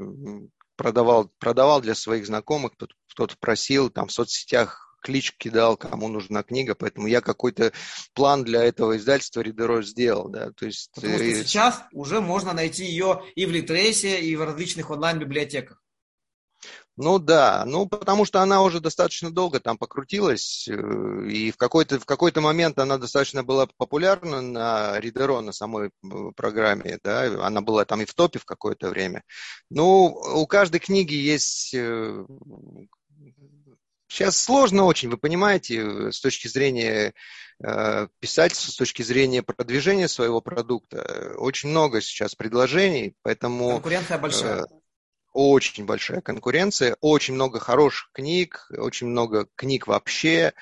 продавал, 0.79 1.31
продавал 1.39 1.83
для 1.83 1.95
своих 1.95 2.25
знакомых, 2.25 2.73
кто-то, 2.73 2.95
кто 3.11 3.29
просил, 3.39 3.91
там 3.91 4.07
в 4.07 4.13
соцсетях 4.13 4.97
клич 5.03 5.35
кидал, 5.37 5.77
кому 5.77 6.09
нужна 6.09 6.43
книга, 6.43 6.75
поэтому 6.75 7.07
я 7.07 7.21
какой-то 7.21 7.73
план 8.15 8.45
для 8.45 8.63
этого 8.65 8.97
издательства 8.97 9.41
Ридеро 9.41 9.83
сделал, 9.83 10.29
да, 10.29 10.53
то 10.53 10.67
есть... 10.67 10.91
Потому 10.95 11.15
что 11.15 11.25
э, 11.25 11.35
сейчас 11.35 11.83
уже 11.93 12.21
можно 12.21 12.53
найти 12.53 12.85
ее 12.85 13.23
и 13.35 13.45
в 13.45 13.51
Литресе, 13.51 14.21
и 14.21 14.35
в 14.37 14.45
различных 14.45 14.91
онлайн-библиотеках. 14.91 15.83
Ну 17.01 17.21
да, 17.21 17.63
ну 17.65 17.87
потому 17.87 18.25
что 18.25 18.43
она 18.43 18.61
уже 18.61 18.81
достаточно 18.81 19.31
долго 19.31 19.61
там 19.61 19.79
покрутилась, 19.79 20.67
э, 20.67 20.73
и 21.29 21.53
в 21.53 21.57
какой-то 21.57 22.01
в 22.01 22.05
какой-то 22.05 22.41
момент 22.41 22.77
она 22.81 22.99
достаточно 22.99 23.45
была 23.45 23.69
популярна 23.77 24.43
на 24.43 24.99
Ридеро, 24.99 25.41
на 25.41 25.53
самой 25.53 25.91
э, 25.91 26.09
программе, 26.35 26.99
да, 27.05 27.47
она 27.47 27.61
была 27.61 27.85
там 27.85 28.03
и 28.03 28.05
в 28.05 28.15
топе 28.15 28.41
в 28.41 28.45
какое-то 28.45 28.89
время. 28.89 29.23
Ну, 29.71 30.07
у 30.07 30.45
каждой 30.49 30.81
книги 30.81 31.15
есть 31.15 31.69
Сейчас 34.09 34.35
э, 34.35 34.45
сложно 34.45 34.83
очень, 34.83 35.09
вы 35.09 35.19
понимаете, 35.19 36.11
с 36.11 36.21
точки 36.21 36.49
зрения 36.49 37.15
писательства, 38.21 38.71
с 38.71 38.77
точки 38.77 39.03
зрения 39.03 39.43
продвижения 39.43 40.07
своего 40.07 40.41
продукта. 40.41 41.35
Очень 41.37 41.71
много 41.71 42.01
сейчас 42.01 42.37
предложений, 42.37 43.15
поэтому... 43.23 43.71
Конкуренция 43.71 44.19
большая 44.19 44.67
очень 45.33 45.85
большая 45.85 46.21
конкуренция, 46.21 46.97
очень 47.01 47.35
много 47.35 47.61
хороших 47.61 48.11
книг, 48.13 48.67
очень 48.77 49.09
много 49.09 49.47
книг 49.55 49.87
вообще, 49.87 50.53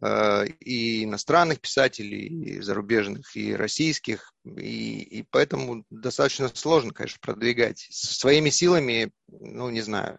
э, 0.00 0.46
и 0.60 1.04
иностранных 1.04 1.60
писателей, 1.60 2.26
и 2.26 2.60
зарубежных, 2.60 3.36
и 3.36 3.54
российских, 3.54 4.32
и, 4.44 5.02
и 5.02 5.22
поэтому 5.30 5.84
достаточно 5.90 6.50
сложно, 6.52 6.92
конечно, 6.92 7.18
продвигать. 7.20 7.86
Своими 7.90 8.50
силами, 8.50 9.10
ну, 9.28 9.70
не 9.70 9.80
знаю, 9.80 10.18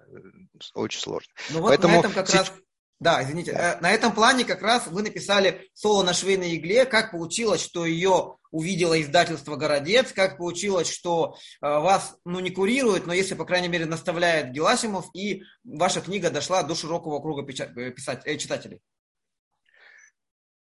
очень 0.73 0.99
сложно. 0.99 1.31
Ну 1.49 1.61
вот 1.61 1.69
поэтому... 1.69 1.95
на 1.95 1.99
этом 1.99 2.13
как 2.13 2.29
раз 2.29 2.51
да, 2.99 3.21
извините. 3.23 3.51
Э, 3.51 3.79
на 3.79 3.91
этом 3.91 4.11
плане 4.11 4.43
как 4.43 4.61
раз 4.61 4.87
вы 4.87 5.03
написали 5.03 5.69
соло 5.73 6.03
на 6.03 6.13
швейной 6.13 6.55
игле. 6.55 6.85
Как 6.85 7.11
получилось, 7.11 7.61
что 7.61 7.85
ее 7.85 8.37
увидело 8.49 8.99
издательство 8.99 9.55
«Городец», 9.55 10.11
как 10.13 10.37
получилось, 10.37 10.89
что 10.89 11.35
э, 11.61 11.67
вас 11.67 12.17
ну, 12.25 12.39
не 12.39 12.49
курирует, 12.49 13.05
но 13.05 13.13
если, 13.13 13.35
по 13.35 13.45
крайней 13.45 13.67
мере, 13.67 13.85
наставляет 13.85 14.51
Геласимов, 14.51 15.09
и 15.13 15.43
ваша 15.63 16.01
книга 16.01 16.31
дошла 16.31 16.63
до 16.63 16.73
широкого 16.73 17.19
круга 17.19 17.43
э, 17.43 17.91
писать, 17.91 18.23
читателей. 18.39 18.79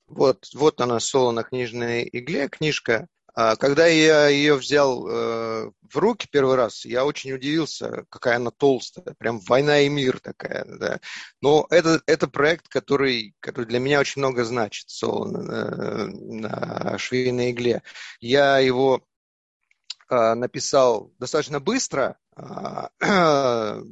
Вот, 0.06 0.46
вот 0.54 0.80
она, 0.80 1.00
соло 1.00 1.32
на 1.32 1.42
книжной 1.42 2.08
игле, 2.12 2.48
книжка 2.48 3.08
когда 3.56 3.86
я 3.86 4.28
ее 4.28 4.56
взял 4.56 5.06
э, 5.06 5.70
в 5.82 5.96
руки 5.96 6.28
первый 6.30 6.56
раз, 6.56 6.84
я 6.84 7.04
очень 7.04 7.32
удивился, 7.32 8.04
какая 8.08 8.36
она 8.36 8.50
толстая, 8.50 9.14
прям 9.18 9.40
«Война 9.40 9.80
и 9.80 9.88
мир» 9.88 10.20
такая. 10.20 10.64
Да. 10.64 11.00
Но 11.40 11.66
это, 11.70 12.02
это 12.06 12.28
проект, 12.28 12.68
который, 12.68 13.34
который 13.40 13.66
для 13.66 13.78
меня 13.78 14.00
очень 14.00 14.20
много 14.20 14.44
значит, 14.44 14.90
соло 14.90 15.26
на, 15.26 16.06
на 16.06 16.98
швейной 16.98 17.52
игле. 17.52 17.82
Я 18.20 18.58
его 18.58 19.02
э, 20.08 20.34
написал 20.34 21.12
достаточно 21.18 21.60
быстро, 21.60 22.18
а, 22.29 22.29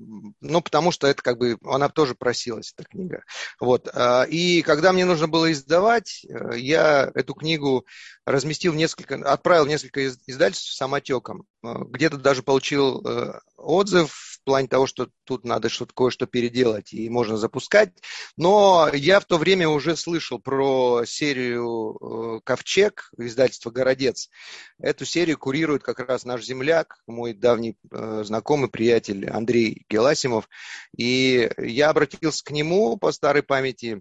ну, 0.40 0.60
потому 0.62 0.90
что 0.90 1.06
это 1.06 1.22
как 1.22 1.38
бы, 1.38 1.58
она 1.64 1.88
тоже 1.88 2.14
просилась, 2.14 2.74
эта 2.76 2.88
книга. 2.88 3.24
Вот. 3.60 3.88
А, 3.92 4.24
и 4.24 4.62
когда 4.62 4.92
мне 4.92 5.04
нужно 5.04 5.28
было 5.28 5.50
издавать, 5.52 6.24
э, 6.24 6.58
я 6.58 7.10
эту 7.14 7.34
книгу 7.34 7.86
разместил 8.24 8.74
несколько, 8.74 9.16
отправил 9.16 9.66
несколько 9.66 10.06
издательств 10.06 10.74
самотеком. 10.74 11.44
Э, 11.62 11.74
где-то 11.88 12.16
даже 12.18 12.42
получил 12.42 13.06
э, 13.06 13.40
отзыв 13.56 14.37
плане 14.48 14.66
того, 14.66 14.86
что 14.86 15.10
тут 15.24 15.44
надо 15.44 15.68
что-то 15.68 15.92
кое-что 15.94 16.26
переделать 16.26 16.94
и 16.94 17.10
можно 17.10 17.36
запускать. 17.36 17.92
Но 18.38 18.88
я 18.94 19.20
в 19.20 19.26
то 19.26 19.36
время 19.36 19.68
уже 19.68 19.94
слышал 19.94 20.38
про 20.38 21.02
серию 21.04 22.40
«Ковчег» 22.44 23.10
издательства 23.18 23.70
«Городец». 23.70 24.30
Эту 24.78 25.04
серию 25.04 25.36
курирует 25.36 25.82
как 25.82 25.98
раз 26.00 26.24
наш 26.24 26.44
земляк, 26.44 26.96
мой 27.06 27.34
давний 27.34 27.76
знакомый 27.90 28.70
приятель 28.70 29.28
Андрей 29.28 29.84
Геласимов. 29.90 30.48
И 30.96 31.50
я 31.58 31.90
обратился 31.90 32.42
к 32.42 32.50
нему 32.50 32.96
по 32.96 33.12
старой 33.12 33.42
памяти 33.42 34.00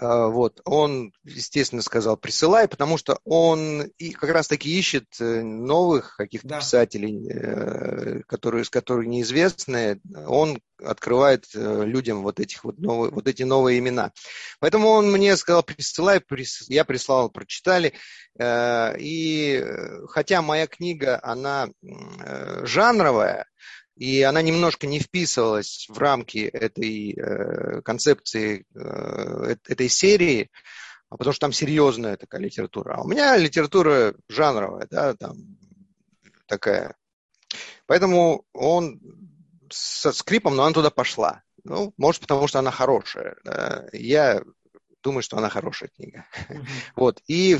вот, 0.00 0.60
он, 0.64 1.12
естественно, 1.22 1.80
сказал, 1.80 2.16
присылай, 2.16 2.66
потому 2.66 2.98
что 2.98 3.20
он 3.24 3.82
и 3.98 4.10
как 4.10 4.30
раз 4.30 4.48
таки 4.48 4.76
ищет 4.76 5.06
э, 5.20 5.42
новых 5.42 6.16
каких-то 6.16 6.48
да. 6.48 6.58
писателей, 6.58 7.28
э, 7.30 8.20
которые, 8.26 8.64
с 8.64 8.70
которыми 8.70 9.06
неизвестные. 9.06 10.00
Он 10.26 10.58
открывает 10.82 11.46
э, 11.54 11.84
людям 11.84 12.22
вот, 12.22 12.40
этих 12.40 12.64
вот, 12.64 12.78
новые, 12.78 13.12
вот 13.12 13.28
эти 13.28 13.44
новые 13.44 13.78
имена. 13.78 14.10
Поэтому 14.58 14.88
он 14.88 15.12
мне 15.12 15.36
сказал, 15.36 15.62
присылай, 15.62 16.20
прис... 16.20 16.68
я 16.68 16.84
прислал, 16.84 17.30
прочитали. 17.30 17.92
И 18.42 19.64
хотя 20.08 20.42
моя 20.42 20.66
книга, 20.66 21.20
она 21.22 21.68
жанровая, 22.62 23.46
и 23.96 24.22
она 24.22 24.42
немножко 24.42 24.86
не 24.86 24.98
вписывалась 24.98 25.86
в 25.88 25.98
рамки 25.98 26.38
этой 26.38 27.12
э, 27.12 27.82
концепции 27.82 28.66
э, 28.74 29.56
этой 29.68 29.88
серии, 29.88 30.50
а 31.10 31.16
потому 31.16 31.32
что 31.32 31.46
там 31.46 31.52
серьезная 31.52 32.16
такая 32.16 32.40
литература. 32.40 32.96
А 32.96 33.02
у 33.02 33.08
меня 33.08 33.36
литература 33.36 34.14
жанровая, 34.28 34.86
да, 34.90 35.14
там 35.14 35.36
такая. 36.46 36.96
Поэтому 37.86 38.44
он 38.52 39.00
со 39.70 40.12
скрипом, 40.12 40.56
но 40.56 40.64
она 40.64 40.72
туда 40.72 40.90
пошла. 40.90 41.42
Ну, 41.64 41.94
может, 41.96 42.20
потому 42.20 42.46
что 42.46 42.58
она 42.58 42.70
хорошая. 42.70 43.36
Да. 43.44 43.86
Я 43.92 44.42
думаю, 45.02 45.22
что 45.22 45.36
она 45.36 45.48
хорошая 45.50 45.90
книга. 45.94 46.26
Mm-hmm. 46.48 46.66
Вот. 46.96 47.22
И 47.26 47.58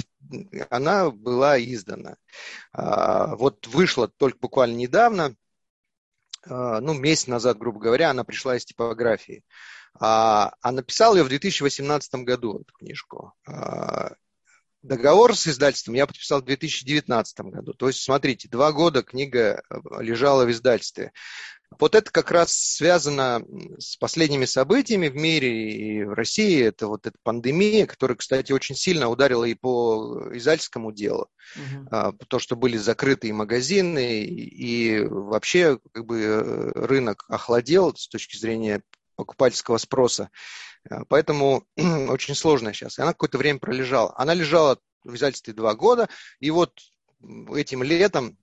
она 0.70 1.10
была 1.10 1.60
издана. 1.60 2.16
А, 2.72 3.36
вот 3.36 3.66
вышла 3.66 4.08
только 4.08 4.38
буквально 4.40 4.76
недавно. 4.76 5.34
А, 6.46 6.80
ну, 6.80 6.94
месяц 6.94 7.26
назад, 7.26 7.58
грубо 7.58 7.80
говоря, 7.80 8.10
она 8.10 8.24
пришла 8.24 8.56
из 8.56 8.64
типографии. 8.64 9.44
А, 9.98 10.52
а 10.60 10.72
написал 10.72 11.16
ее 11.16 11.22
в 11.22 11.28
2018 11.28 12.14
году, 12.16 12.60
эту 12.60 12.72
книжку. 12.74 13.32
А, 13.46 14.12
договор 14.82 15.36
с 15.36 15.46
издательством 15.46 15.94
я 15.94 16.06
подписал 16.06 16.40
в 16.40 16.44
2019 16.44 17.40
году. 17.40 17.72
То 17.74 17.88
есть, 17.88 18.02
смотрите, 18.02 18.48
два 18.48 18.72
года 18.72 19.02
книга 19.02 19.62
лежала 19.98 20.44
в 20.44 20.50
издательстве. 20.50 21.12
Вот 21.78 21.94
это 21.94 22.10
как 22.10 22.30
раз 22.30 22.52
связано 22.52 23.44
с 23.78 23.96
последними 23.96 24.44
событиями 24.44 25.08
в 25.08 25.16
мире 25.16 25.70
и 25.70 26.04
в 26.04 26.12
России. 26.12 26.62
Это 26.62 26.88
вот 26.88 27.06
эта 27.06 27.16
пандемия, 27.22 27.86
которая, 27.86 28.16
кстати, 28.16 28.52
очень 28.52 28.74
сильно 28.74 29.08
ударила 29.08 29.44
и 29.44 29.54
по 29.54 30.28
издательскому 30.32 30.92
делу. 30.92 31.28
Угу. 31.56 32.18
То, 32.28 32.38
что 32.38 32.56
были 32.56 32.76
закрыты 32.76 33.28
и 33.28 33.32
магазины, 33.32 34.24
и 34.24 35.04
вообще 35.04 35.78
как 35.92 36.06
бы 36.06 36.20
э, 36.20 36.72
рынок 36.74 37.24
охладел 37.28 37.94
с 37.94 38.08
точки 38.08 38.36
зрения 38.36 38.82
покупательского 39.16 39.78
спроса. 39.78 40.30
А, 40.88 41.04
поэтому 41.06 41.66
очень 41.76 42.34
сложно 42.34 42.72
сейчас. 42.72 42.98
Она 42.98 43.12
какое-то 43.12 43.38
время 43.38 43.58
пролежала. 43.58 44.14
Она 44.16 44.34
лежала 44.34 44.78
в 45.04 45.14
издательстве 45.14 45.52
два 45.52 45.74
года, 45.74 46.08
и 46.40 46.50
вот 46.50 46.72
этим 47.54 47.82
летом 47.82 48.36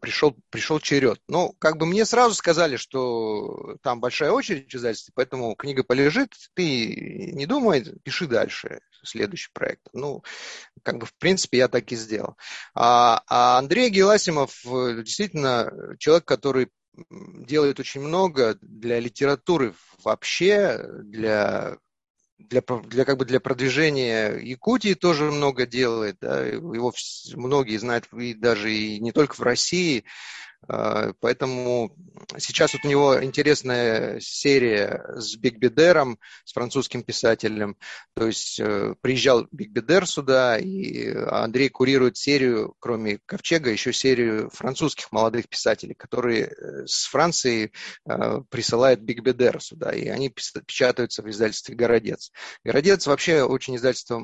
пришел, 0.00 0.36
пришел 0.50 0.80
черед. 0.80 1.20
Ну, 1.28 1.54
как 1.58 1.76
бы 1.76 1.86
мне 1.86 2.04
сразу 2.04 2.34
сказали, 2.34 2.76
что 2.76 3.76
там 3.82 4.00
большая 4.00 4.30
очередь 4.30 4.72
в 4.72 4.76
издательстве, 4.76 5.12
поэтому 5.14 5.54
книга 5.54 5.82
полежит, 5.82 6.32
ты 6.54 7.32
не 7.32 7.46
думай, 7.46 7.84
пиши 8.02 8.26
дальше 8.26 8.80
следующий 9.02 9.50
проект. 9.52 9.82
Ну, 9.92 10.22
как 10.82 10.98
бы, 10.98 11.06
в 11.06 11.14
принципе, 11.14 11.58
я 11.58 11.68
так 11.68 11.90
и 11.92 11.96
сделал. 11.96 12.36
А, 12.74 13.22
а 13.26 13.58
Андрей 13.58 13.90
Геласимов 13.90 14.64
э, 14.66 15.02
действительно 15.02 15.72
человек, 15.98 16.24
который 16.26 16.70
делает 17.10 17.80
очень 17.80 18.00
много 18.00 18.58
для 18.60 18.98
литературы 19.00 19.74
вообще, 20.04 20.86
для 21.02 21.78
для, 22.48 22.62
для, 22.62 23.04
как 23.04 23.18
бы 23.18 23.24
для 23.24 23.40
продвижения 23.40 24.36
Якутии 24.36 24.94
тоже 24.94 25.24
много 25.24 25.66
делает. 25.66 26.16
Да, 26.20 26.44
его 26.44 26.92
многие 27.34 27.76
знают 27.76 28.08
и 28.12 28.34
даже 28.34 28.72
и 28.72 28.98
не 29.00 29.12
только 29.12 29.34
в 29.34 29.40
России. 29.40 30.04
А, 30.68 31.12
поэтому 31.20 31.96
сейчас 32.38 32.74
вот 32.74 32.84
у 32.84 32.88
него 32.88 33.22
интересная 33.24 34.20
серия 34.20 35.04
с 35.16 35.36
Бегбедером, 35.36 36.18
с 36.44 36.52
французским 36.52 37.02
писателем. 37.02 37.76
То 38.14 38.26
есть 38.26 38.60
э, 38.60 38.94
приезжал 39.00 39.46
Бегбедер 39.50 40.06
сюда, 40.06 40.58
и 40.58 41.08
Андрей 41.14 41.70
курирует 41.70 42.16
серию, 42.16 42.74
кроме 42.78 43.18
Ковчега, 43.26 43.70
еще 43.70 43.92
серию 43.92 44.50
французских 44.50 45.10
молодых 45.12 45.48
писателей, 45.48 45.94
которые 45.94 46.46
э, 46.46 46.86
с 46.86 47.06
Франции 47.06 47.72
э, 48.08 48.40
присылают 48.50 49.00
Биг 49.00 49.22
Бедер 49.22 49.60
сюда, 49.60 49.90
и 49.90 50.08
они 50.08 50.28
печатаются 50.28 51.22
в 51.22 51.30
издательстве 51.30 51.74
«Городец». 51.74 52.30
«Городец» 52.64 53.06
вообще 53.06 53.42
очень 53.42 53.76
издательство 53.76 54.22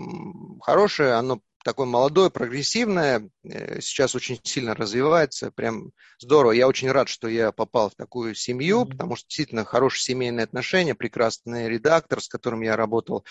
хорошее, 0.60 1.14
оно 1.14 1.40
такое 1.66 1.86
молодое, 1.86 2.30
прогрессивное, 2.30 3.28
э, 3.42 3.80
сейчас 3.80 4.14
очень 4.14 4.38
сильно 4.44 4.72
развивается, 4.72 5.50
прям 5.50 5.90
здорово. 6.20 6.52
Я 6.52 6.68
очень 6.68 6.92
рад, 6.92 7.08
что 7.08 7.26
я 7.26 7.50
попал 7.50 7.90
в 7.90 7.96
такую 7.96 8.36
семью, 8.36 8.86
потому 8.86 9.16
что 9.16 9.26
действительно 9.26 9.64
хорошие 9.64 10.14
семейные 10.14 10.44
отношения, 10.44 10.94
прекрасный 10.94 11.68
редактор, 11.68 12.22
с 12.22 12.28
которым 12.28 12.60
я 12.60 12.76
работал, 12.76 13.24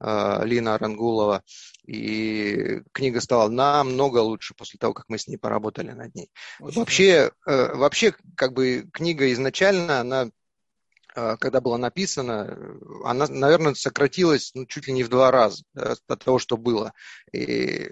э, 0.00 0.40
Лина 0.44 0.74
Арангулова, 0.74 1.44
и 1.86 2.80
книга 2.90 3.20
стала 3.20 3.48
намного 3.48 4.18
лучше 4.18 4.54
после 4.54 4.78
того, 4.78 4.92
как 4.92 5.04
мы 5.06 5.16
с 5.16 5.28
ней 5.28 5.36
поработали 5.36 5.92
над 5.92 6.12
ней. 6.16 6.28
Очень 6.58 6.80
вообще, 6.80 7.30
э, 7.46 7.74
вообще, 7.76 8.16
как 8.34 8.52
бы 8.52 8.90
книга 8.92 9.32
изначально, 9.32 10.00
она 10.00 10.30
когда 11.40 11.60
была 11.62 11.78
написана, 11.78 12.58
она, 13.04 13.26
наверное, 13.28 13.74
сократилась 13.74 14.50
ну, 14.54 14.66
чуть 14.66 14.86
ли 14.86 14.92
не 14.92 15.02
в 15.02 15.08
два 15.08 15.30
раза 15.30 15.64
от 15.74 16.22
того, 16.22 16.38
что 16.38 16.58
было. 16.58 16.92
И, 17.32 17.90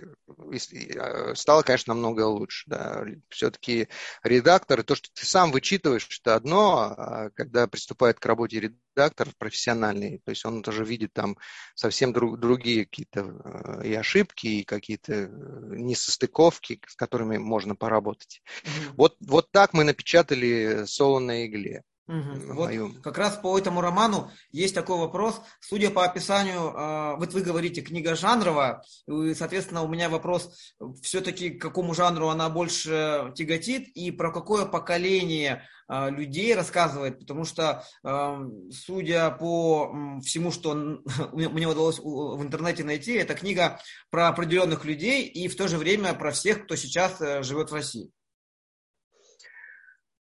и 0.52 0.98
а, 0.98 1.34
стало, 1.34 1.62
конечно, 1.62 1.94
намного 1.94 2.26
лучше. 2.26 2.64
Да. 2.66 3.04
Все-таки 3.30 3.88
редактор, 4.22 4.82
то, 4.82 4.94
что 4.94 5.08
ты 5.14 5.24
сам 5.24 5.52
вычитываешь, 5.52 6.06
это 6.20 6.34
одно, 6.34 6.94
а 6.96 7.30
когда 7.34 7.66
приступает 7.66 8.20
к 8.20 8.26
работе 8.26 8.60
редактор 8.60 9.28
профессиональный, 9.38 10.20
то 10.24 10.30
есть 10.30 10.44
он 10.44 10.62
тоже 10.62 10.84
видит 10.84 11.14
там 11.14 11.38
совсем 11.74 12.12
друг, 12.12 12.38
другие 12.38 12.84
какие-то 12.84 13.80
и 13.82 13.94
ошибки, 13.94 14.46
и 14.46 14.64
какие-то 14.64 15.28
несостыковки, 15.28 16.80
с 16.87 16.94
которыми 16.94 17.38
можно 17.38 17.74
поработать. 17.74 18.42
Mm-hmm. 18.44 18.94
Вот, 18.96 19.16
вот 19.20 19.50
так 19.50 19.72
мы 19.72 19.84
напечатали 19.84 20.84
«Соло 20.84 21.20
на 21.20 21.46
игле». 21.46 21.84
Угу. 22.06 22.52
Вот 22.52 22.68
моем... 22.68 23.00
как 23.00 23.16
раз 23.16 23.36
по 23.36 23.58
этому 23.58 23.80
роману 23.80 24.30
есть 24.52 24.74
такой 24.74 24.98
вопрос. 24.98 25.40
Судя 25.60 25.90
по 25.90 26.04
описанию, 26.04 26.60
э, 26.60 27.16
вот 27.16 27.32
вы 27.32 27.40
говорите, 27.40 27.80
книга 27.80 28.14
жанровая, 28.14 28.82
и, 29.06 29.34
соответственно, 29.34 29.82
у 29.82 29.88
меня 29.88 30.10
вопрос, 30.10 30.74
все-таки 31.00 31.50
к 31.50 31.62
какому 31.62 31.94
жанру 31.94 32.28
она 32.28 32.50
больше 32.50 33.32
тяготит 33.34 33.88
и 33.96 34.10
про 34.10 34.30
какое 34.32 34.66
поколение 34.66 35.66
э, 35.88 36.10
людей 36.10 36.54
рассказывает, 36.54 37.20
потому 37.20 37.46
что, 37.46 37.84
э, 38.04 38.36
судя 38.70 39.30
по 39.30 40.20
всему, 40.22 40.50
что 40.50 40.74
мне 41.32 41.66
удалось 41.66 41.98
в 41.98 42.42
интернете 42.42 42.84
найти, 42.84 43.14
это 43.14 43.34
книга 43.34 43.80
про 44.10 44.28
определенных 44.28 44.84
людей 44.84 45.26
и 45.26 45.48
в 45.48 45.56
то 45.56 45.68
же 45.68 45.78
время 45.78 46.12
про 46.12 46.32
всех, 46.32 46.64
кто 46.64 46.76
сейчас 46.76 47.18
живет 47.18 47.70
в 47.70 47.74
России. 47.74 48.10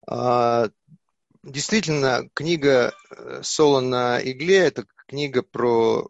А, 0.07 0.69
действительно, 1.43 2.29
книга 2.35 2.93
э, 3.11 3.41
«Соло 3.43 3.81
на 3.81 4.21
игле»– 4.23 4.59
это 4.59 4.85
книга 5.07 5.43
про 5.43 6.09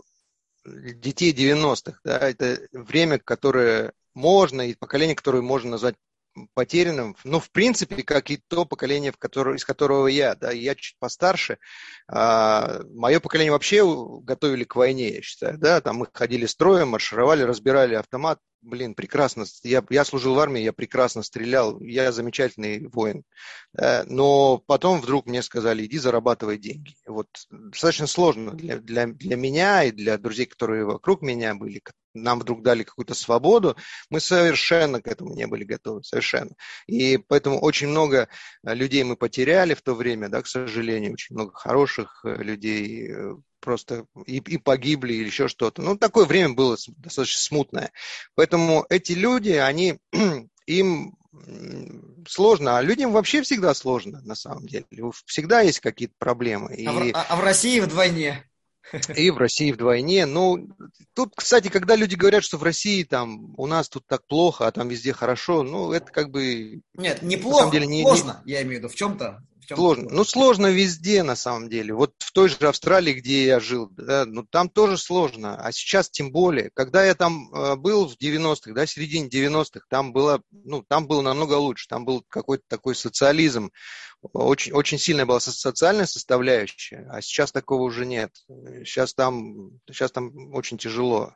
детей 0.65 1.33
90-х. 1.33 1.99
Да? 2.05 2.19
Это 2.19 2.61
время, 2.73 3.19
которое 3.19 3.93
можно, 4.15 4.63
и 4.63 4.75
поколение, 4.75 5.17
которое 5.17 5.43
можно 5.43 5.71
назвать 5.73 5.97
потерянным, 6.55 7.17
ну, 7.25 7.41
в 7.41 7.51
принципе, 7.51 8.03
как 8.03 8.31
и 8.31 8.41
то 8.49 8.65
поколение, 8.65 9.13
в 9.13 9.19
которое, 9.19 9.57
из 9.57 9.65
которого 9.65 10.07
я, 10.07 10.35
да, 10.35 10.51
я 10.51 10.75
чуть 10.75 10.97
постарше, 10.99 11.59
а, 12.09 12.81
мое 12.95 13.21
поколение 13.21 13.53
вообще 13.53 13.85
готовили 14.23 14.65
к 14.65 14.77
войне, 14.77 15.17
я 15.17 15.23
считаю, 15.23 15.59
да, 15.59 15.81
там 15.81 15.97
мы 15.97 16.09
ходили 16.13 16.47
строем, 16.47 16.89
маршировали, 16.89 17.43
разбирали 17.43 17.95
автомат, 17.97 18.39
блин, 18.63 18.95
прекрасно, 18.95 19.45
я, 19.63 19.85
я 19.91 20.05
служил 20.05 20.35
в 20.35 20.39
армии, 20.39 20.63
я 20.63 20.73
прекрасно 20.73 21.23
стрелял, 21.23 21.81
я 21.81 22.13
замечательный 22.13 22.87
воин. 22.89 23.25
Но 24.07 24.59
потом 24.59 25.01
вдруг 25.01 25.27
мне 25.27 25.43
сказали, 25.43 25.85
иди 25.85 25.99
зарабатывай 25.99 26.59
деньги. 26.59 26.95
Вот 27.07 27.29
достаточно 27.51 28.07
сложно 28.07 28.53
для, 28.53 28.79
для, 28.79 29.07
для 29.07 29.37
меня 29.37 29.85
и 29.85 29.91
для 29.91 30.17
друзей, 30.19 30.47
которые 30.47 30.85
вокруг 30.85 31.23
меня 31.23 31.55
были. 31.55 31.83
Нам 32.15 32.41
вдруг 32.41 32.63
дали 32.63 32.83
какую-то 32.83 33.15
свободу, 33.15 33.77
мы 34.11 34.21
совершенно 34.21 35.01
к 35.01 35.07
этому 35.07 35.35
не 35.35 35.47
были 35.47 35.65
готовы, 35.65 36.03
совершенно. 36.03 36.51
И 36.87 37.19
поэтому 37.19 37.61
очень 37.61 37.89
много 37.89 38.29
людей 38.63 39.03
мы 39.05 39.17
потеряли 39.17 39.75
в 39.75 39.83
то 39.83 39.95
время, 39.95 40.29
да, 40.29 40.43
к 40.43 40.47
сожалению, 40.47 41.13
очень 41.13 41.35
много 41.35 41.53
хороших 41.55 42.21
э, 42.25 42.43
людей, 42.43 43.11
э, 43.11 43.35
просто 43.61 44.07
и, 44.27 44.39
и 44.39 44.59
погибли 44.59 45.15
или 45.15 45.27
еще 45.27 45.49
что-то. 45.49 45.83
Ну, 45.83 45.97
такое 45.97 46.27
время 46.27 46.55
было 46.55 46.77
достаточно 46.99 47.41
смутное. 47.41 47.93
Поэтому 48.35 48.85
эти 48.91 49.13
люди, 49.13 49.51
они, 49.51 49.99
им 50.67 51.17
сложно, 52.29 52.79
а 52.79 52.83
людям 52.83 53.13
вообще 53.13 53.43
всегда 53.43 53.75
сложно, 53.75 54.21
на 54.23 54.35
самом 54.35 54.67
деле. 54.67 54.87
Всегда 55.27 55.61
есть 55.61 55.81
какие-то 55.81 56.15
проблемы. 56.19 56.75
И... 56.75 56.87
А, 56.87 56.93
в, 56.93 57.11
а, 57.15 57.27
а 57.31 57.37
в 57.37 57.41
России 57.41 57.81
вдвойне. 57.81 58.45
И 59.17 59.31
в 59.31 59.39
России 59.39 59.73
вдвойне. 59.73 60.27
Ну, 60.27 60.69
тут, 61.15 61.33
кстати, 61.35 61.69
когда 61.69 61.97
люди 61.97 62.15
говорят, 62.15 62.45
что 62.45 62.57
в 62.59 62.63
России 62.63 63.05
там 63.05 63.55
у 63.57 63.67
нас 63.67 63.89
тут 63.89 64.07
так 64.07 64.27
плохо, 64.27 64.67
а 64.67 64.73
там 64.73 64.89
везде 64.89 65.13
хорошо, 65.13 65.63
ну, 65.63 65.93
это 65.93 66.11
как 66.13 66.31
бы... 66.31 66.83
Нет, 66.95 67.23
неплохо, 67.23 67.53
на 67.55 67.59
самом 67.59 67.73
деле, 67.73 67.87
не, 67.87 68.03
сложно, 68.03 68.43
не... 68.45 68.53
я 68.53 68.63
имею 68.63 68.77
в 68.77 68.79
виду, 68.79 68.89
в 68.89 68.95
чем-то. 68.95 69.43
Чем 69.73 69.77
сложно. 69.77 70.09
Ну, 70.11 70.25
сложно 70.25 70.67
везде, 70.69 71.23
на 71.23 71.37
самом 71.37 71.69
деле. 71.69 71.95
Вот 71.95 72.15
в 72.19 72.33
той 72.33 72.49
же 72.49 72.57
Австралии, 72.67 73.13
где 73.15 73.47
я 73.47 73.61
жил, 73.61 73.89
да, 73.91 74.25
ну, 74.27 74.45
там 74.45 74.69
тоже 74.69 74.99
сложно. 74.99 75.57
А 75.57 75.73
сейчас 75.73 76.11
тем 76.11 76.33
более. 76.33 76.71
Когда 76.75 77.05
я 77.05 77.15
там 77.15 77.53
э, 77.53 77.77
был 77.77 78.09
в 78.09 78.17
90-х, 78.17 78.73
да, 78.73 78.87
в 78.87 78.91
середине 78.91 79.29
90-х, 79.29 79.87
там 79.89 80.13
было, 80.13 80.43
ну, 80.51 80.83
там 80.87 81.07
было 81.07 81.23
намного 81.23 81.55
лучше. 81.55 81.89
Там 81.89 82.05
был 82.05 82.25
какой-то 82.29 82.65
такой 82.69 82.95
социализм 82.95 83.71
очень, 84.33 84.73
очень 84.73 84.99
сильная 84.99 85.27
была 85.27 85.41
социальная 85.41 86.07
составляющая, 86.07 87.07
а 87.11 87.21
сейчас 87.21 87.51
такого 87.51 87.83
уже 87.83 88.07
нет. 88.07 88.31
Сейчас 88.85 89.15
там, 89.15 89.73
сейчас 89.89 90.13
там 90.13 90.55
очень 90.55 90.79
тяжело. 90.79 91.35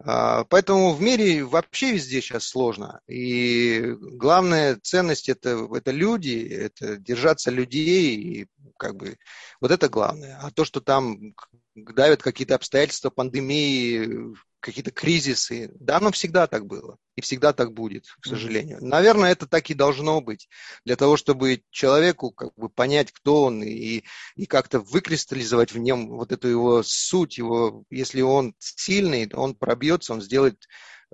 А, 0.00 0.44
поэтому 0.44 0.92
в 0.92 1.00
мире 1.00 1.44
вообще 1.44 1.92
везде 1.92 2.20
сейчас 2.20 2.46
сложно. 2.48 3.00
И 3.06 3.94
главная 4.00 4.78
ценность 4.82 5.28
это, 5.28 5.68
это 5.72 5.92
люди, 5.92 6.46
это 6.48 6.96
держаться 6.96 7.52
людей, 7.52 7.73
и 7.78 8.46
как 8.78 8.96
бы 8.96 9.16
вот 9.60 9.70
это 9.70 9.88
главное. 9.88 10.38
А 10.42 10.50
то, 10.50 10.64
что 10.64 10.80
там 10.80 11.34
давят 11.74 12.22
какие-то 12.22 12.54
обстоятельства, 12.54 13.10
пандемии, 13.10 14.34
какие-то 14.64 14.90
кризисы. 14.90 15.70
Да, 15.78 15.98
оно 15.98 16.10
всегда 16.10 16.46
так 16.46 16.66
было. 16.66 16.96
И 17.16 17.20
всегда 17.20 17.52
так 17.52 17.72
будет, 17.72 18.06
к 18.20 18.26
сожалению. 18.26 18.78
Наверное, 18.80 19.30
это 19.30 19.46
так 19.46 19.68
и 19.70 19.74
должно 19.74 20.20
быть. 20.20 20.48
Для 20.84 20.96
того, 20.96 21.16
чтобы 21.16 21.62
человеку 21.70 22.30
как 22.30 22.54
бы 22.56 22.70
понять, 22.70 23.12
кто 23.12 23.44
он, 23.44 23.62
и, 23.62 24.04
и 24.36 24.46
как-то 24.46 24.80
выкристаллизовать 24.80 25.72
в 25.72 25.78
нем 25.78 26.08
вот 26.08 26.32
эту 26.32 26.48
его 26.48 26.82
суть, 26.82 27.36
его, 27.36 27.84
если 27.90 28.22
он 28.22 28.54
сильный, 28.58 29.30
он 29.32 29.54
пробьется, 29.54 30.14
он 30.14 30.22
сделает 30.22 30.66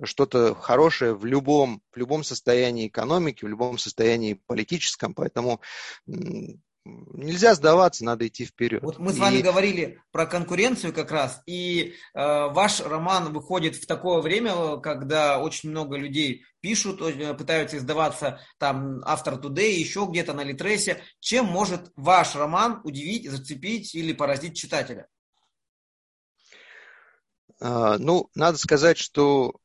что-то 0.03 0.55
хорошее 0.55 1.13
в 1.13 1.25
любом, 1.25 1.81
в 1.91 1.97
любом 1.97 2.23
состоянии 2.23 2.87
экономики, 2.87 3.45
в 3.45 3.47
любом 3.47 3.77
состоянии 3.77 4.39
политическом. 4.45 5.13
Поэтому 5.13 5.61
нельзя 6.85 7.53
сдаваться, 7.53 8.03
надо 8.03 8.27
идти 8.27 8.45
вперед. 8.45 8.81
Вот 8.81 8.97
мы 8.97 9.13
с 9.13 9.17
вами 9.17 9.37
и... 9.37 9.41
говорили 9.41 10.01
про 10.11 10.25
конкуренцию 10.25 10.93
как 10.93 11.11
раз, 11.11 11.41
и 11.45 11.93
э, 12.13 12.19
ваш 12.19 12.81
роман 12.81 13.33
выходит 13.33 13.75
в 13.75 13.85
такое 13.85 14.21
время, 14.21 14.77
когда 14.77 15.39
очень 15.39 15.69
много 15.69 15.97
людей 15.97 16.43
пишут, 16.59 17.01
э, 17.01 17.33
пытаются 17.33 17.77
издаваться 17.77 18.39
там 18.57 19.01
автор 19.05 19.35
Today, 19.35 19.71
еще 19.71 20.07
где-то 20.09 20.33
на 20.33 20.43
Литресе. 20.43 21.01
Чем 21.19 21.45
может 21.45 21.91
ваш 21.95 22.35
роман 22.35 22.81
удивить, 22.83 23.29
зацепить 23.29 23.93
или 23.93 24.13
поразить 24.13 24.57
читателя? 24.57 25.07
А, 27.59 27.97
ну, 27.99 28.29
надо 28.33 28.57
сказать, 28.57 28.97
что 28.97 29.55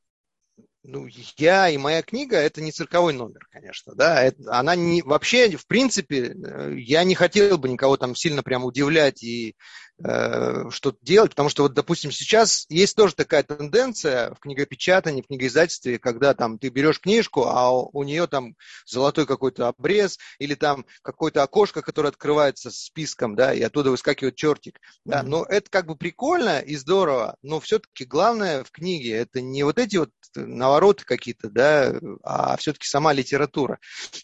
ну, 0.87 1.07
я 1.37 1.69
и 1.69 1.77
моя 1.77 2.03
книга 2.03 2.37
это 2.37 2.61
не 2.63 2.73
цирковой 2.73 3.13
номер, 3.13 3.47
конечно, 3.51 3.95
да, 3.95 4.23
это, 4.23 4.43
она 4.57 4.77
не, 4.77 5.03
вообще, 5.03 5.57
в 5.57 5.67
принципе, 5.67 6.35
э, 6.35 6.75
я 6.79 7.05
не 7.05 7.15
хотел 7.15 7.59
бы 7.59 7.69
никого 7.69 7.97
там 7.97 8.15
сильно 8.15 8.43
прям 8.43 8.65
удивлять 8.65 9.23
и 9.23 9.57
что-то 9.99 10.99
делать, 11.01 11.31
потому 11.31 11.49
что 11.49 11.63
вот, 11.63 11.73
допустим, 11.73 12.11
сейчас 12.11 12.67
есть 12.69 12.95
тоже 12.97 13.15
такая 13.15 13.43
тенденция 13.43 14.35
в 14.35 14.41
книгопечатании, 14.41 15.23
в 15.23 15.27
книгоиздательстве, 15.27 15.99
когда 15.99 16.35
там 16.35 16.59
ты 16.59 16.69
берешь 16.69 17.01
книжку, 17.01 17.45
а 17.47 17.71
у 17.71 18.03
нее 18.03 18.27
там 18.27 18.57
золотой 18.85 19.27
какой-то 19.27 19.69
обрез 19.69 20.19
или 20.39 20.55
там 20.55 20.85
какое-то 21.03 21.43
окошко, 21.43 21.81
которое 21.81 22.09
открывается 22.09 22.71
с 22.71 22.85
списком, 22.85 23.37
да, 23.37 23.55
и 23.55 23.63
оттуда 23.63 23.91
выскакивает 23.91 24.37
чертик, 24.37 24.81
да, 25.05 25.21
mm-hmm. 25.21 25.27
но 25.27 25.45
это 25.45 25.71
как 25.71 25.87
бы 25.87 25.97
прикольно 25.97 26.61
и 26.61 26.77
здорово, 26.77 27.37
но 27.43 27.59
все-таки 27.61 28.05
главное 28.05 28.65
в 28.65 28.71
книге 28.71 29.17
это 29.17 29.41
не 29.41 29.63
вот 29.63 29.79
эти 29.79 29.97
вот 29.97 30.11
навороты 30.35 31.05
какие-то, 31.05 31.49
да, 31.49 31.95
а 32.23 32.57
все-таки 32.59 32.87
сама 32.87 33.13
литература. 33.13 33.79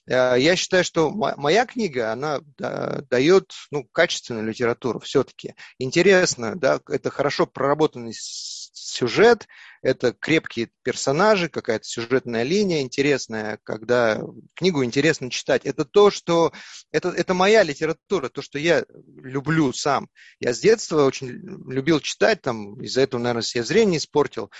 Э, 0.07 0.35
я 0.39 0.57
считаю, 0.57 0.85
что 0.85 1.11
моя 1.11 1.65
книга, 1.67 2.13
она 2.13 2.41
дает, 2.59 3.53
ну, 3.71 3.85
качественную 3.91 4.47
литературу 4.47 5.01
все-таки 5.01 5.55
интересно, 5.79 6.57
да, 6.57 6.81
это 6.89 7.11
хорошо 7.11 7.47
проработанный 7.47 8.13
сюжет, 8.15 9.49
это 9.83 10.13
крепкие 10.13 10.71
персонажи, 10.83 11.49
какая-то 11.49 11.85
сюжетная 11.85 12.45
линия 12.45 12.83
интересная, 12.83 13.59
когда 13.65 14.21
книгу 14.55 14.85
интересно 14.85 15.31
читать. 15.31 15.65
Это 15.65 15.85
то, 15.85 16.11
что... 16.11 16.53
Это, 16.93 17.09
это 17.09 17.35
моя 17.35 17.63
литература, 17.65 18.29
то, 18.29 18.43
что 18.43 18.59
я 18.59 18.85
люблю 19.17 19.73
сам. 19.73 20.09
Я 20.39 20.55
с 20.55 20.61
детства 20.61 21.05
очень 21.05 21.29
любил 21.71 22.01
читать, 22.01 22.43
там, 22.43 22.81
из-за 22.81 23.03
этого, 23.03 23.21
наверное, 23.21 23.43
себе 23.43 23.65
зрение 23.65 23.99
испортил. 23.99 24.51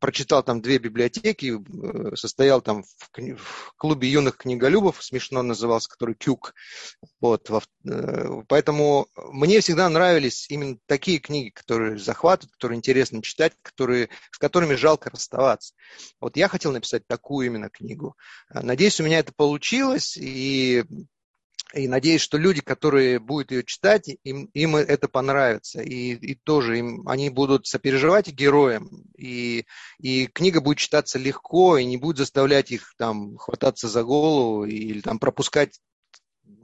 Прочитал 0.00 0.42
там 0.42 0.60
две 0.60 0.78
библиотеки, 0.78 1.58
э, 1.58 2.16
состоял 2.16 2.60
там 2.60 2.82
в, 2.82 3.36
в 3.36 3.74
клубе 3.76 4.08
юных 4.08 4.36
книголюбов, 4.36 5.02
смешно 5.02 5.42
назывался, 5.42 5.88
который 5.88 6.16
Кюк. 6.16 6.54
Вот, 7.20 7.48
э, 7.50 8.42
поэтому 8.48 9.06
мне 9.16 9.60
всегда 9.60 9.88
нравились 9.88 10.50
именно 10.50 10.76
такие 10.86 11.18
книги, 11.18 11.50
которые 11.50 11.98
захватывают, 11.98 12.52
которые 12.52 12.78
интересно 12.78 13.22
читать, 13.22 13.52
которые, 13.62 14.08
с 14.32 14.38
которыми 14.38 14.71
которыми 14.72 14.76
жалко 14.76 15.10
расставаться. 15.10 15.74
Вот 16.20 16.36
я 16.36 16.48
хотел 16.48 16.72
написать 16.72 17.06
такую 17.06 17.46
именно 17.46 17.68
книгу. 17.68 18.16
Э, 18.50 18.60
надеюсь, 18.60 19.00
у 19.00 19.04
меня 19.04 19.18
это 19.18 19.32
получилось, 19.32 20.16
и 20.16 20.84
и 21.74 21.88
надеюсь, 21.88 22.20
что 22.20 22.36
люди, 22.36 22.60
которые 22.60 23.18
будут 23.18 23.50
ее 23.50 23.64
читать, 23.64 24.06
им, 24.24 24.50
им 24.52 24.76
это 24.76 25.08
понравится. 25.08 25.80
И, 25.80 26.12
и 26.12 26.34
тоже 26.34 26.78
им, 26.78 27.08
они 27.08 27.30
будут 27.30 27.66
сопереживать 27.66 28.28
героям. 28.28 28.90
И, 29.16 29.64
и 29.98 30.26
книга 30.26 30.60
будет 30.60 30.76
читаться 30.76 31.18
легко, 31.18 31.78
и 31.78 31.86
не 31.86 31.96
будет 31.96 32.18
заставлять 32.18 32.72
их 32.72 32.92
там 32.98 33.38
хвататься 33.38 33.88
за 33.88 34.02
голову 34.02 34.66
или 34.66 35.00
там 35.00 35.18
пропускать 35.18 35.80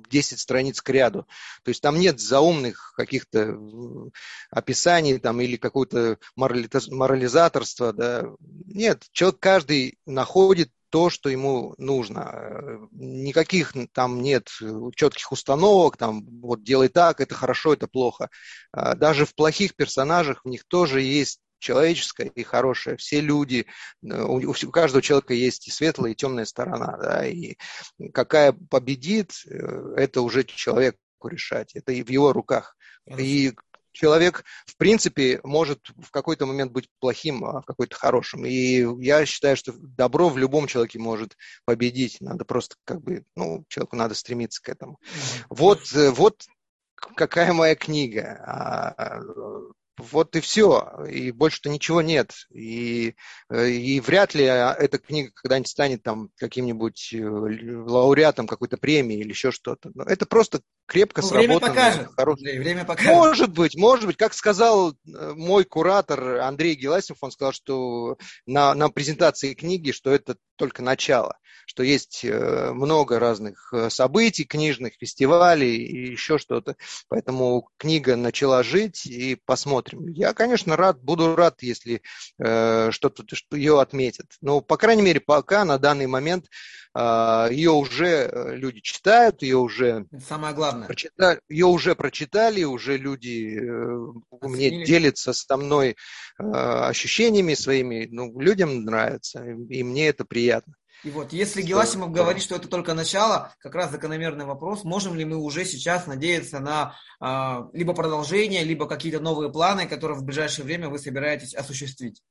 10 0.08 0.38
страниц 0.38 0.80
к 0.80 0.90
ряду. 0.90 1.26
То 1.62 1.70
есть 1.70 1.82
там 1.82 1.98
нет 1.98 2.20
заумных 2.20 2.92
каких-то 2.96 3.38
э, 3.38 4.10
описаний 4.50 5.18
там, 5.18 5.40
или 5.40 5.56
какого-то 5.56 6.18
морализаторства. 6.36 7.92
Да. 7.92 8.26
Нет, 8.40 9.04
человек 9.12 9.40
каждый 9.40 9.98
находит 10.06 10.70
то, 10.90 11.10
что 11.10 11.28
ему 11.28 11.74
нужно. 11.78 12.88
Никаких 12.92 13.74
там 13.92 14.22
нет 14.22 14.48
четких 14.94 15.32
установок, 15.32 15.96
там 15.96 16.24
вот 16.40 16.62
делай 16.62 16.88
так, 16.88 17.20
это 17.20 17.34
хорошо, 17.34 17.74
это 17.74 17.86
плохо. 17.86 18.30
А 18.72 18.94
даже 18.94 19.26
в 19.26 19.34
плохих 19.34 19.74
персонажах 19.74 20.44
в 20.44 20.48
них 20.48 20.64
тоже 20.64 21.02
есть 21.02 21.40
человеческое 21.58 22.28
и 22.28 22.42
хорошее. 22.42 22.96
Все 22.96 23.20
люди, 23.20 23.66
э, 24.02 24.22
у, 24.22 24.52
каждого 24.70 25.02
человека 25.02 25.34
есть 25.34 25.68
и 25.68 25.70
светлая, 25.70 26.12
и 26.12 26.14
темная 26.14 26.44
сторона. 26.44 26.96
Да, 26.96 27.26
и 27.26 27.56
какая 28.12 28.52
победит, 28.52 29.32
э, 29.46 29.94
это 29.96 30.22
уже 30.22 30.44
человеку 30.44 30.98
решать. 31.24 31.74
Это 31.74 31.92
и 31.92 32.02
в 32.02 32.10
его 32.10 32.32
руках. 32.32 32.76
И 33.18 33.54
человек, 33.92 34.44
в 34.66 34.76
принципе, 34.76 35.40
может 35.42 35.88
в 35.96 36.10
какой-то 36.10 36.46
момент 36.46 36.72
быть 36.72 36.88
плохим, 37.00 37.44
а 37.44 37.62
в 37.62 37.64
какой-то 37.64 37.96
хорошим. 37.96 38.44
И 38.46 38.86
я 39.04 39.26
считаю, 39.26 39.56
что 39.56 39.72
добро 39.72 40.28
в 40.28 40.38
любом 40.38 40.66
человеке 40.68 40.98
может 40.98 41.36
победить. 41.64 42.20
Надо 42.20 42.44
просто 42.44 42.76
как 42.84 43.02
бы, 43.02 43.24
ну, 43.34 43.64
человеку 43.68 43.96
надо 43.96 44.14
стремиться 44.14 44.62
к 44.62 44.68
этому. 44.68 44.98
Вот, 45.48 45.92
э, 45.94 46.10
вот 46.10 46.46
какая 46.94 47.52
моя 47.52 47.74
книга. 47.74 48.94
А, 50.08 50.12
вот 50.12 50.36
и 50.36 50.40
все, 50.40 51.04
и 51.08 51.30
больше-то 51.30 51.70
ничего 51.70 52.02
нет. 52.02 52.32
И, 52.50 53.14
э, 53.50 53.70
и 53.70 54.00
вряд 54.00 54.34
ли 54.34 54.44
эта 54.44 54.98
книга 54.98 55.30
когда-нибудь 55.34 55.68
станет 55.68 56.02
там 56.02 56.30
каким-нибудь 56.36 57.10
э, 57.12 57.18
лауреатом 57.20 58.46
какой-то 58.46 58.76
премии 58.76 59.18
или 59.18 59.30
еще 59.30 59.50
что-то. 59.50 59.90
Это 60.06 60.26
просто 60.26 60.60
крепко 60.86 61.22
ну, 61.22 61.28
время 61.28 61.60
покажет. 61.60 62.08
Хорошее. 62.16 62.60
Время 62.60 62.84
покажет. 62.84 63.12
Может 63.12 63.52
быть, 63.52 63.76
может 63.76 64.06
быть. 64.06 64.16
Как 64.16 64.34
сказал 64.34 64.92
э, 64.92 65.32
мой 65.34 65.64
куратор 65.64 66.38
Андрей 66.40 66.74
Геласимов, 66.74 67.18
он 67.22 67.30
сказал, 67.30 67.52
что 67.52 68.18
на, 68.46 68.74
на 68.74 68.88
презентации 68.88 69.54
книги, 69.54 69.92
что 69.92 70.10
это 70.10 70.36
только 70.58 70.82
начало, 70.82 71.38
что 71.66 71.82
есть 71.82 72.24
много 72.24 73.18
разных 73.18 73.72
событий, 73.88 74.44
книжных 74.44 74.94
фестивалей 74.94 75.76
и 75.76 76.10
еще 76.10 76.38
что-то. 76.38 76.76
Поэтому 77.08 77.70
книга 77.78 78.16
начала 78.16 78.62
жить, 78.62 79.06
и 79.06 79.36
посмотрим. 79.36 80.08
Я, 80.08 80.34
конечно, 80.34 80.76
рад, 80.76 81.02
буду 81.02 81.36
рад, 81.36 81.62
если 81.62 82.02
э, 82.38 82.90
что-то 82.90 83.24
что 83.34 83.56
ее 83.56 83.80
отметят. 83.80 84.26
Но, 84.40 84.60
по 84.60 84.76
крайней 84.76 85.02
мере, 85.02 85.20
пока 85.20 85.64
на 85.64 85.78
данный 85.78 86.06
момент 86.06 86.46
э, 86.46 86.48
ее 87.50 87.70
уже 87.70 88.06
э, 88.06 88.56
люди 88.56 88.80
читают, 88.80 89.42
ее 89.42 89.58
уже... 89.58 90.06
Самое 90.26 90.54
главное. 90.54 90.86
Прочитали, 90.86 91.40
ее 91.48 91.66
уже 91.66 91.94
прочитали, 91.94 92.64
уже 92.64 92.96
люди 92.96 93.58
э, 93.58 94.46
мне 94.46 94.84
делятся 94.84 95.32
со 95.32 95.56
мной 95.56 95.96
э, 96.38 96.42
ощущениями 96.42 97.54
своими. 97.54 98.08
Ну, 98.10 98.40
людям 98.40 98.84
нравится, 98.84 99.44
и 99.44 99.82
мне 99.82 100.08
это 100.08 100.24
приятно. 100.24 100.74
И 101.04 101.10
вот, 101.10 101.32
если 101.32 101.62
Геласимов 101.62 102.10
говорит, 102.10 102.42
что 102.42 102.56
это 102.56 102.66
только 102.66 102.92
начало, 102.92 103.54
как 103.60 103.74
раз 103.76 103.92
закономерный 103.92 104.46
вопрос, 104.46 104.82
можем 104.82 105.14
ли 105.14 105.24
мы 105.24 105.36
уже 105.36 105.64
сейчас 105.64 106.08
надеяться 106.08 106.58
на 106.58 106.96
э, 107.20 107.76
либо 107.76 107.94
продолжение, 107.94 108.64
либо 108.64 108.88
какие-то 108.88 109.20
новые 109.20 109.52
планы, 109.52 109.86
которые 109.86 110.18
в 110.18 110.24
ближайшее 110.24 110.64
время 110.64 110.88
вы 110.88 110.98
собираетесь 110.98 111.54
осуществить? 111.54 112.22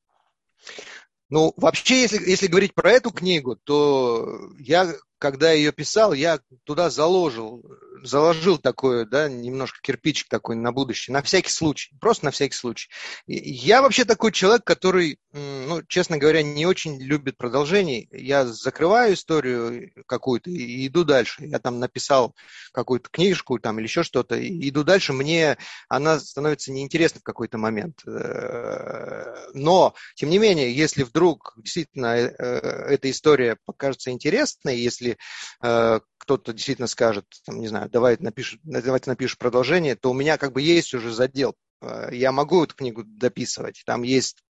Ну, 1.29 1.53
вообще, 1.57 2.01
если, 2.01 2.29
если 2.29 2.47
говорить 2.47 2.73
про 2.73 2.91
эту 2.91 3.11
книгу, 3.11 3.55
то 3.55 4.49
я 4.59 4.93
когда 5.19 5.51
ее 5.51 5.71
писал, 5.71 6.13
я 6.13 6.39
туда 6.63 6.89
заложил, 6.89 7.63
заложил 8.03 8.57
такое, 8.57 9.05
да, 9.05 9.29
немножко 9.29 9.79
кирпичик 9.81 10.27
такой 10.29 10.55
на 10.55 10.71
будущее, 10.71 11.13
на 11.13 11.21
всякий 11.21 11.51
случай, 11.51 11.95
просто 11.99 12.25
на 12.25 12.31
всякий 12.31 12.55
случай. 12.55 12.89
Я 13.25 13.81
вообще 13.81 14.05
такой 14.05 14.31
человек, 14.31 14.63
который, 14.63 15.19
ну, 15.31 15.81
честно 15.87 16.17
говоря, 16.17 16.43
не 16.43 16.65
очень 16.65 17.01
любит 17.01 17.37
продолжений. 17.37 18.07
Я 18.11 18.45
закрываю 18.45 19.13
историю 19.13 19.91
какую-то 20.05 20.49
и 20.49 20.87
иду 20.87 21.03
дальше. 21.03 21.45
Я 21.45 21.59
там 21.59 21.79
написал 21.79 22.35
какую-то 22.71 23.09
книжку 23.09 23.59
там 23.59 23.79
или 23.79 23.85
еще 23.85 24.03
что-то, 24.03 24.35
и 24.35 24.69
иду 24.69 24.83
дальше. 24.83 25.13
Мне 25.13 25.57
она 25.89 26.19
становится 26.19 26.71
неинтересна 26.71 27.19
в 27.19 27.23
какой-то 27.23 27.57
момент. 27.57 28.01
Э, 28.05 29.47
но, 29.53 29.93
тем 30.15 30.29
не 30.29 30.37
менее, 30.37 30.73
если 30.73 31.03
вдруг 31.03 31.53
действительно 31.57 32.15
э, 32.15 32.29
эта 32.37 33.09
история 33.09 33.57
покажется 33.65 34.11
интересной, 34.11 34.77
если 34.77 35.06
если 35.07 35.17
э, 35.61 35.99
кто-то 36.17 36.53
действительно 36.53 36.87
скажет, 36.87 37.25
там, 37.45 37.59
не 37.59 37.67
знаю, 37.67 37.89
давай 37.89 38.17
напишешь, 38.19 38.59
давай 38.63 38.99
ты 38.99 39.27
продолжение, 39.37 39.95
то 39.95 40.11
у 40.11 40.13
меня 40.13 40.37
как 40.37 40.53
бы 40.53 40.61
есть 40.61 40.93
уже 40.93 41.13
задел. 41.13 41.55
Э, 41.81 42.09
я 42.11 42.31
могу 42.31 42.63
эту 42.63 42.75
книгу 42.75 43.03
дописывать, 43.05 43.83
там 43.85 44.03
есть, 44.03 44.43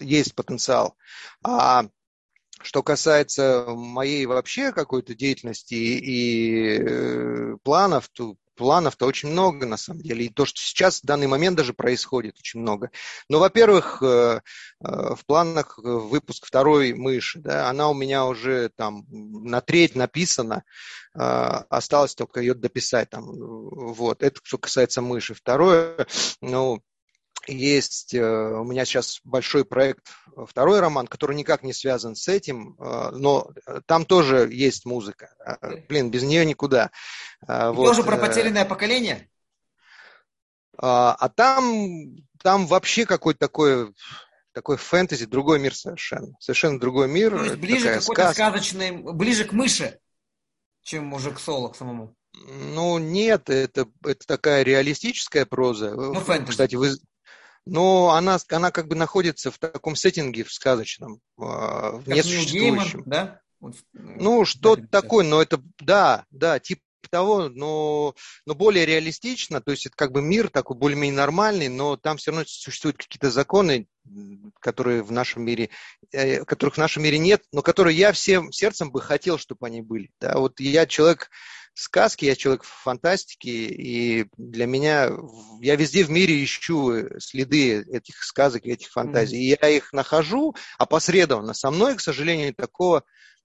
есть 0.00 0.34
потенциал. 0.34 0.96
А 1.42 1.86
что 2.62 2.82
касается 2.82 3.66
моей 3.68 4.26
вообще 4.26 4.72
какой-то 4.72 5.14
деятельности 5.14 5.74
и 5.74 6.78
э, 6.78 7.56
планов, 7.62 8.08
то 8.08 8.36
планов-то 8.54 9.06
очень 9.06 9.30
много, 9.30 9.66
на 9.66 9.76
самом 9.76 10.02
деле. 10.02 10.26
И 10.26 10.28
то, 10.28 10.44
что 10.44 10.60
сейчас 10.60 11.00
в 11.00 11.06
данный 11.06 11.26
момент 11.26 11.56
даже 11.56 11.74
происходит, 11.74 12.36
очень 12.38 12.60
много. 12.60 12.90
Но, 13.28 13.38
во-первых, 13.38 14.02
э, 14.02 14.06
э, 14.06 14.40
в 14.80 15.20
планах 15.26 15.78
выпуск 15.78 16.46
второй 16.46 16.92
мыши, 16.94 17.40
да, 17.40 17.68
она 17.68 17.88
у 17.88 17.94
меня 17.94 18.26
уже 18.26 18.70
там 18.76 19.04
на 19.10 19.60
треть 19.60 19.94
написана, 19.94 20.64
э, 21.14 21.18
осталось 21.18 22.14
только 22.14 22.40
ее 22.40 22.54
дописать. 22.54 23.10
Там, 23.10 23.24
вот. 23.26 24.22
Это 24.22 24.40
что 24.42 24.58
касается 24.58 25.02
мыши. 25.02 25.34
Второе, 25.34 26.06
ну, 26.40 26.82
есть 27.46 28.14
у 28.14 28.64
меня 28.64 28.84
сейчас 28.84 29.20
большой 29.24 29.64
проект, 29.64 30.08
второй 30.46 30.80
роман, 30.80 31.06
который 31.06 31.36
никак 31.36 31.62
не 31.62 31.72
связан 31.72 32.16
с 32.16 32.28
этим, 32.28 32.76
но 32.78 33.50
там 33.86 34.04
тоже 34.04 34.48
есть 34.50 34.84
музыка. 34.84 35.34
Блин, 35.88 36.10
без 36.10 36.22
нее 36.22 36.44
никуда. 36.44 36.90
Вот. 37.46 37.86
Тоже 37.86 38.02
про 38.02 38.16
потерянное 38.16 38.64
поколение? 38.64 39.28
А, 40.76 41.14
а 41.14 41.28
там, 41.28 42.16
там 42.42 42.66
вообще 42.66 43.06
какой-то 43.06 43.38
такой 43.38 43.94
такой 44.52 44.76
фэнтези, 44.76 45.26
другой 45.26 45.58
мир 45.58 45.74
совершенно. 45.74 46.34
Совершенно 46.38 46.80
другой 46.80 47.08
мир. 47.08 47.36
То 47.36 47.44
есть 47.44 47.56
ближе 47.56 47.88
к 47.88 47.98
какой-то 48.00 48.32
сказочной, 48.32 48.92
ближе 48.92 49.44
к 49.44 49.52
мыши, 49.52 49.98
чем 50.82 51.12
уже 51.12 51.32
к 51.32 51.40
соло 51.40 51.68
к 51.68 51.76
самому. 51.76 52.16
Ну, 52.32 52.98
нет, 52.98 53.50
это, 53.50 53.86
это 54.04 54.26
такая 54.26 54.62
реалистическая 54.62 55.44
проза. 55.44 55.94
Ну, 55.94 56.14
фэнтези. 56.14 56.50
Кстати, 56.50 56.74
вы, 56.76 56.96
но 57.66 58.10
она, 58.10 58.38
она 58.50 58.70
как 58.70 58.88
бы 58.88 58.94
находится 58.94 59.50
в 59.50 59.58
таком 59.58 59.96
сеттинге, 59.96 60.44
в 60.44 60.52
сказочном, 60.52 61.20
в 61.36 62.02
как 62.04 62.16
несуществующем. 62.16 63.02
Да? 63.06 63.40
Вот, 63.60 63.76
ну, 63.92 64.44
что-то 64.44 64.86
такое, 64.88 65.24
но 65.24 65.40
это, 65.40 65.62
да, 65.78 66.24
да, 66.30 66.58
типа 66.58 66.82
того, 67.10 67.48
но, 67.48 68.14
но 68.46 68.54
более 68.54 68.86
реалистично, 68.86 69.60
то 69.60 69.70
есть 69.70 69.86
это 69.86 69.94
как 69.96 70.12
бы 70.12 70.20
мир 70.20 70.48
такой 70.48 70.76
более-менее 70.76 71.16
нормальный, 71.16 71.68
но 71.68 71.96
там 71.96 72.16
все 72.16 72.30
равно 72.30 72.44
существуют 72.46 72.96
какие-то 72.96 73.30
законы, 73.30 73.86
которые 74.60 75.02
в 75.02 75.12
нашем 75.12 75.44
мире, 75.44 75.70
э, 76.12 76.44
которых 76.44 76.74
в 76.74 76.78
нашем 76.78 77.04
мире 77.04 77.18
нет, 77.18 77.42
но 77.52 77.62
которые 77.62 77.96
я 77.96 78.12
всем 78.12 78.52
сердцем 78.52 78.90
бы 78.90 79.00
хотел, 79.00 79.38
чтобы 79.38 79.66
они 79.66 79.80
были. 79.80 80.10
Да, 80.20 80.38
вот 80.38 80.60
я 80.60 80.86
человек 80.86 81.30
сказки, 81.74 82.24
я 82.24 82.36
человек 82.36 82.64
фантастики, 82.64 83.48
и 83.48 84.26
для 84.36 84.66
меня, 84.66 85.10
я 85.60 85.76
везде 85.76 86.04
в 86.04 86.10
мире 86.10 86.42
ищу 86.42 87.18
следы 87.18 87.82
этих 87.82 88.22
сказок 88.22 88.64
и 88.64 88.72
этих 88.72 88.90
фантазий. 88.90 89.36
Mm-hmm. 89.36 89.56
И 89.56 89.58
я 89.62 89.68
их 89.68 89.92
нахожу 89.92 90.54
опосредованно. 90.78 91.54
Со 91.54 91.70
мной, 91.70 91.96
к 91.96 92.00
сожалению, 92.00 92.54
такого 92.54 93.04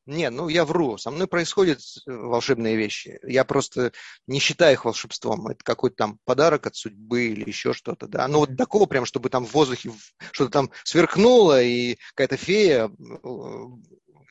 нет, 0.10 0.34
ну 0.34 0.50
я 0.50 0.66
вру. 0.66 0.98
Со 0.98 1.12
мной 1.12 1.28
происходят 1.28 1.80
э, 1.80 2.12
волшебные 2.12 2.76
вещи. 2.76 3.20
Я 3.22 3.44
просто 3.44 3.92
не 4.26 4.40
считаю 4.40 4.74
их 4.74 4.86
волшебством. 4.86 5.48
Это 5.48 5.64
какой-то 5.64 5.98
там 5.98 6.20
подарок 6.26 6.66
от 6.66 6.76
судьбы 6.76 7.28
или 7.28 7.48
еще 7.48 7.74
что-то. 7.74 8.08
Да? 8.08 8.28
Но 8.28 8.40
вот 8.40 8.58
такого 8.58 8.88
прям, 8.88 9.06
чтобы 9.06 9.30
там 9.30 9.46
в 9.46 9.54
воздухе 9.54 9.92
что-то 10.32 10.52
там 10.52 10.72
сверкнуло 10.84 11.62
и 11.62 11.98
какая-то 12.16 12.38
фея 12.38 12.90
э, 12.90 12.90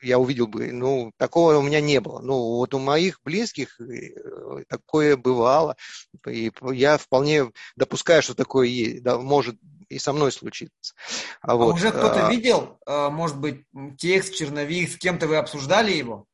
я 0.01 0.19
увидел 0.19 0.47
бы. 0.47 0.71
Ну, 0.71 1.11
такого 1.17 1.57
у 1.57 1.61
меня 1.61 1.81
не 1.81 1.99
было. 1.99 2.19
Ну, 2.19 2.35
вот 2.57 2.73
у 2.73 2.79
моих 2.79 3.19
близких 3.23 3.79
э, 3.79 4.63
такое 4.67 5.17
бывало. 5.17 5.75
И 6.27 6.51
я 6.71 6.97
вполне 6.97 7.51
допускаю, 7.75 8.21
что 8.21 8.35
такое 8.35 9.01
да, 9.01 9.17
может 9.17 9.57
и 9.89 9.97
со 9.97 10.13
мной 10.13 10.31
случится. 10.31 10.93
А, 11.41 11.53
а 11.53 11.55
вот. 11.55 11.75
уже 11.75 11.89
кто-то 11.89 12.27
а... 12.27 12.31
видел, 12.31 12.77
э, 12.85 13.09
может 13.09 13.39
быть, 13.39 13.65
текст, 13.97 14.35
черновик, 14.35 14.91
с 14.91 14.97
кем-то 14.97 15.27
вы 15.27 15.37
обсуждали 15.37 15.91
его? 15.91 16.25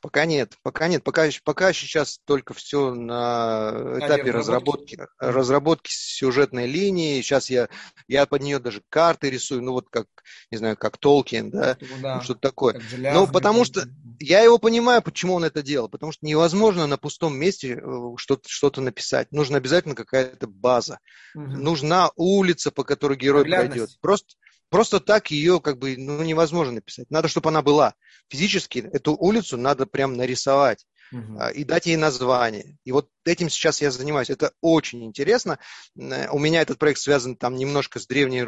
Пока 0.00 0.24
нет, 0.24 0.56
пока 0.62 0.88
нет, 0.88 1.04
пока, 1.04 1.28
пока 1.44 1.72
сейчас 1.72 2.20
только 2.24 2.54
все 2.54 2.94
на 2.94 3.98
этапе 3.98 4.30
разработки, 4.30 4.98
разработки 5.18 5.90
сюжетной 5.92 6.66
линии. 6.66 7.20
Сейчас 7.20 7.50
я, 7.50 7.68
я 8.08 8.26
под 8.26 8.42
нее 8.42 8.58
даже 8.58 8.82
карты 8.88 9.30
рисую, 9.30 9.62
ну 9.62 9.72
вот 9.72 9.88
как, 9.90 10.06
не 10.50 10.58
знаю, 10.58 10.76
как 10.76 10.96
Толкин, 10.96 11.50
да, 11.50 11.76
да 12.00 12.16
ну, 12.16 12.22
что-то 12.22 12.40
такое. 12.40 12.80
Ну, 12.96 13.26
потому 13.26 13.64
что 13.64 13.86
я 14.18 14.40
его 14.40 14.58
понимаю, 14.58 15.02
почему 15.02 15.34
он 15.34 15.44
это 15.44 15.62
делал, 15.62 15.88
потому 15.88 16.12
что 16.12 16.24
невозможно 16.24 16.86
на 16.86 16.96
пустом 16.96 17.36
месте 17.36 17.80
э, 17.82 18.14
что-то 18.16 18.48
что 18.48 18.70
написать. 18.80 19.32
Нужна 19.32 19.58
обязательно 19.58 19.94
какая-то 19.94 20.46
база. 20.46 20.98
Угу. 21.34 21.42
Нужна 21.44 22.10
улица, 22.16 22.70
по 22.70 22.84
которой 22.84 23.18
герой 23.18 23.44
пройдет. 23.44 23.90
Просто, 24.00 24.34
Просто 24.70 25.00
так 25.00 25.30
ее 25.30 25.60
как 25.60 25.78
бы 25.78 25.96
ну, 25.96 26.22
невозможно 26.22 26.74
написать. 26.74 27.10
Надо, 27.10 27.28
чтобы 27.28 27.50
она 27.50 27.60
была. 27.60 27.94
Физически 28.28 28.78
эту 28.78 29.14
улицу 29.14 29.56
надо 29.56 29.84
прям 29.84 30.14
нарисовать 30.16 30.86
угу. 31.12 31.38
и 31.54 31.64
дать 31.64 31.86
ей 31.86 31.96
название. 31.96 32.78
И 32.84 32.92
вот 32.92 33.08
этим 33.24 33.50
сейчас 33.50 33.80
я 33.80 33.90
занимаюсь. 33.90 34.30
Это 34.30 34.52
очень 34.60 35.04
интересно. 35.04 35.58
У 35.96 36.38
меня 36.38 36.62
этот 36.62 36.78
проект 36.78 37.00
связан 37.00 37.36
там 37.36 37.56
немножко 37.56 37.98
с 37.98 38.06
Древней 38.06 38.46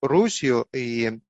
Русью, 0.00 0.66
и 0.72 1.20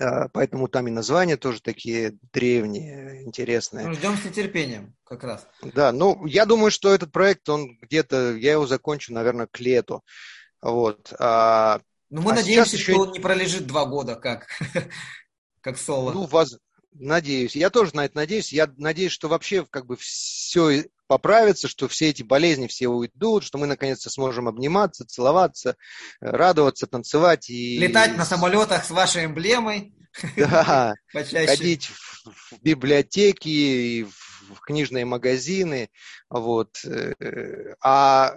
а, 0.00 0.28
поэтому 0.28 0.68
там 0.68 0.86
и 0.88 0.90
названия 0.90 1.36
тоже 1.36 1.60
такие 1.60 2.18
древние, 2.32 3.24
интересные. 3.24 3.86
Ну, 3.86 3.94
ждем 3.94 4.16
с 4.16 4.24
нетерпением 4.24 4.94
как 5.04 5.24
раз. 5.24 5.46
Да, 5.62 5.92
ну, 5.92 6.24
я 6.26 6.44
думаю, 6.44 6.70
что 6.70 6.92
этот 6.92 7.10
проект, 7.10 7.48
он 7.48 7.78
где-то, 7.80 8.34
я 8.34 8.52
его 8.52 8.66
закончу, 8.66 9.12
наверное, 9.12 9.48
к 9.50 9.58
лету. 9.60 10.04
Вот. 10.60 11.12
А 11.18 11.80
ну, 12.10 12.22
мы 12.22 12.32
а 12.32 12.36
надеемся, 12.36 12.76
еще... 12.76 12.92
что 12.92 13.02
он 13.02 13.12
не 13.12 13.20
пролежит 13.20 13.66
два 13.66 13.84
года, 13.84 14.16
как, 14.16 14.48
как 15.60 15.78
соло. 15.78 16.12
Ну, 16.12 16.26
воз... 16.26 16.58
надеюсь. 16.92 17.54
Я 17.54 17.70
тоже 17.70 17.94
на 17.94 18.04
это 18.04 18.16
надеюсь. 18.16 18.52
Я 18.52 18.70
надеюсь, 18.76 19.12
что 19.12 19.28
вообще 19.28 19.66
как 19.66 19.86
бы 19.86 19.96
все 19.96 20.84
поправится, 21.06 21.68
что 21.68 21.88
все 21.88 22.10
эти 22.10 22.22
болезни 22.22 22.66
все 22.66 22.88
уйдут, 22.88 23.44
что 23.44 23.58
мы 23.58 23.66
наконец-то 23.66 24.10
сможем 24.10 24.46
обниматься, 24.48 25.06
целоваться, 25.06 25.76
радоваться, 26.20 26.86
танцевать 26.86 27.50
и... 27.50 27.78
Летать 27.78 28.16
на 28.16 28.24
самолетах 28.24 28.84
с 28.84 28.90
вашей 28.90 29.24
эмблемой. 29.24 29.94
Да, 30.36 30.94
ходить 31.12 31.90
в 32.50 32.62
библиотеки 32.62 34.04
в 34.04 34.27
в 34.54 34.60
книжные 34.60 35.04
магазины. 35.04 35.90
Вот. 36.30 36.84
Э, 36.84 37.74
а 37.80 38.34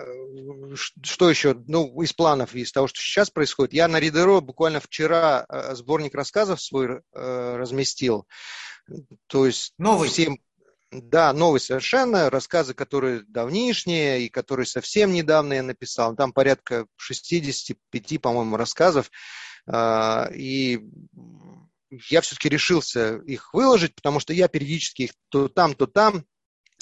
что 0.76 1.30
еще? 1.30 1.56
Ну, 1.68 2.02
из 2.02 2.14
планов, 2.14 2.56
из 2.56 2.72
того, 2.72 2.88
что 2.88 3.00
сейчас 3.00 3.30
происходит. 3.30 3.74
Я 3.74 3.88
на 3.88 4.00
Ридеро 4.00 4.42
буквально 4.42 4.80
вчера 4.80 5.46
э, 5.48 5.76
сборник 5.76 6.16
рассказов 6.16 6.62
свой 6.62 7.02
э, 7.14 7.56
разместил. 7.58 8.28
То 9.28 9.46
есть 9.46 9.74
новый. 9.78 10.10
всем 10.10 10.40
да, 10.92 11.32
новый 11.32 11.62
совершенно, 11.62 12.30
рассказы, 12.30 12.74
которые 12.74 13.24
давнишние 13.26 14.24
и 14.24 14.30
которые 14.30 14.66
совсем 14.66 15.14
недавно 15.14 15.54
я 15.54 15.64
написал. 15.64 16.18
Там 16.18 16.34
порядка 16.34 16.86
65, 16.98 18.22
по-моему, 18.22 18.58
рассказов. 18.58 19.10
И 19.74 20.82
я 22.10 22.22
все-таки 22.22 22.50
решился 22.50 23.18
их 23.18 23.54
выложить, 23.54 23.96
потому 23.96 24.20
что 24.20 24.34
я 24.34 24.48
периодически 24.48 25.04
их 25.04 25.12
то 25.30 25.48
там, 25.48 25.74
то 25.74 25.88
там. 25.88 26.26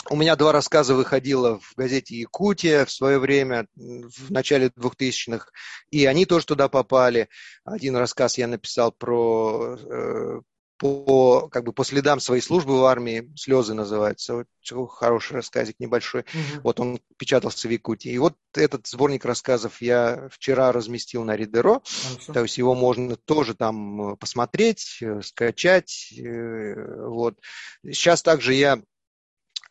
У 0.09 0.15
меня 0.15 0.35
два 0.35 0.53
рассказа 0.53 0.95
выходило 0.95 1.59
в 1.59 1.73
газете 1.75 2.15
«Якутия» 2.15 2.85
в 2.85 2.91
свое 2.91 3.19
время, 3.19 3.67
в 3.75 4.31
начале 4.31 4.67
2000-х, 4.67 5.49
и 5.91 6.05
они 6.05 6.25
тоже 6.25 6.45
туда 6.45 6.69
попали. 6.69 7.27
Один 7.65 7.97
рассказ 7.97 8.37
я 8.37 8.47
написал 8.47 8.93
про, 8.93 9.77
э, 9.77 10.41
по, 10.79 11.49
как 11.49 11.65
бы 11.65 11.73
по 11.73 11.83
следам 11.83 12.21
своей 12.21 12.41
службы 12.41 12.79
в 12.79 12.85
армии, 12.85 13.31
«Слезы» 13.35 13.73
называется, 13.73 14.45
вот, 14.71 14.87
хороший 14.87 15.33
рассказик 15.33 15.75
небольшой, 15.79 16.21
угу. 16.21 16.61
вот 16.63 16.79
он 16.79 16.99
печатался 17.17 17.67
в 17.67 17.71
Якутии. 17.71 18.11
И 18.11 18.17
вот 18.17 18.35
этот 18.55 18.87
сборник 18.87 19.25
рассказов 19.25 19.81
я 19.81 20.29
вчера 20.31 20.71
разместил 20.71 21.25
на 21.25 21.35
Ридеро, 21.35 21.81
то 22.27 22.41
есть 22.41 22.57
его 22.57 22.73
можно 22.75 23.17
тоже 23.17 23.55
там 23.55 24.15
посмотреть, 24.17 25.03
скачать, 25.21 26.13
вот. 26.17 27.35
Сейчас 27.83 28.23
также 28.23 28.53
я 28.53 28.81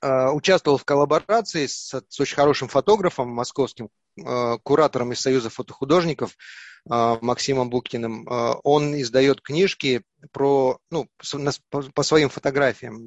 участвовал 0.00 0.78
в 0.78 0.84
коллаборации 0.84 1.66
с, 1.66 2.00
с 2.08 2.20
очень 2.20 2.36
хорошим 2.36 2.68
фотографом 2.68 3.30
московским, 3.30 3.88
куратором 4.62 5.12
из 5.12 5.20
Союза 5.20 5.50
фотохудожников 5.50 6.37
а, 6.88 7.18
Максимом 7.20 7.70
Букиным, 7.70 8.26
а, 8.28 8.59
он 8.62 8.98
издает 9.00 9.42
книжки 9.42 10.02
про, 10.33 10.78
ну, 10.90 11.09
по 11.94 12.02
своим 12.02 12.28
фотографиям. 12.28 12.98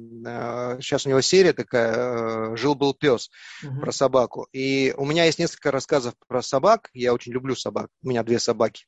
Сейчас 0.80 1.04
у 1.04 1.10
него 1.10 1.20
серия 1.20 1.52
такая 1.52 2.56
«Жил-был 2.56 2.94
пес» 2.94 3.30
угу. 3.62 3.80
про 3.80 3.92
собаку. 3.92 4.48
И 4.52 4.94
у 4.96 5.04
меня 5.04 5.24
есть 5.24 5.38
несколько 5.38 5.70
рассказов 5.70 6.14
про 6.26 6.42
собак. 6.42 6.88
Я 6.94 7.12
очень 7.12 7.32
люблю 7.32 7.54
собак. 7.54 7.88
У 8.02 8.08
меня 8.08 8.22
две 8.22 8.38
собаки. 8.38 8.86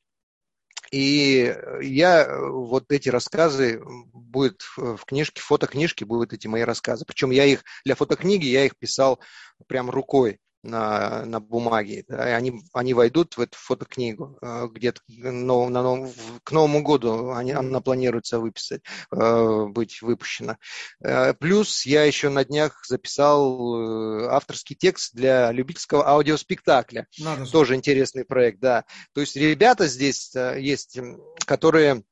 И 0.91 1.55
я 1.81 2.39
вот 2.39 2.85
эти 2.89 3.09
рассказы 3.09 3.81
будет 4.13 4.61
в 4.75 4.99
книжке, 5.05 5.41
фотокнижке 5.41 6.05
будут 6.05 6.33
эти 6.33 6.47
мои 6.47 6.61
рассказы. 6.61 7.05
Причем 7.05 7.31
я 7.31 7.45
их 7.45 7.63
для 7.83 7.95
фотокниги 7.95 8.45
я 8.45 8.65
их 8.65 8.77
писал 8.77 9.19
прям 9.67 9.89
рукой 9.89 10.39
на, 10.65 11.25
на 11.25 11.39
бумаге. 11.39 12.03
Да, 12.07 12.29
и 12.29 12.33
они, 12.33 12.61
они 12.73 12.93
войдут 12.93 13.37
в 13.37 13.41
эту 13.41 13.57
фотокнигу 13.57 14.37
э, 14.41 14.67
где-то 14.71 15.01
но, 15.07 15.69
на, 15.69 15.81
нов, 15.81 16.13
к 16.43 16.51
Новому 16.51 16.81
году 16.81 17.31
они, 17.31 17.51
она 17.51 17.81
планируется 17.81 18.39
выписать, 18.39 18.81
э, 19.11 19.65
быть 19.67 20.01
выпущена. 20.01 20.57
Э, 21.01 21.33
плюс 21.33 21.85
я 21.85 22.03
еще 22.03 22.29
на 22.29 22.43
днях 22.43 22.83
записал 22.85 24.29
авторский 24.29 24.75
текст 24.75 25.13
для 25.13 25.51
любительского 25.51 26.07
аудиоспектакля. 26.07 27.07
Надо 27.19 27.45
Тоже 27.49 27.75
интересный 27.75 28.25
проект, 28.25 28.59
да. 28.59 28.85
То 29.13 29.21
есть 29.21 29.35
ребята 29.35 29.87
здесь 29.87 30.33
есть, 30.35 30.97
которые 31.45 32.03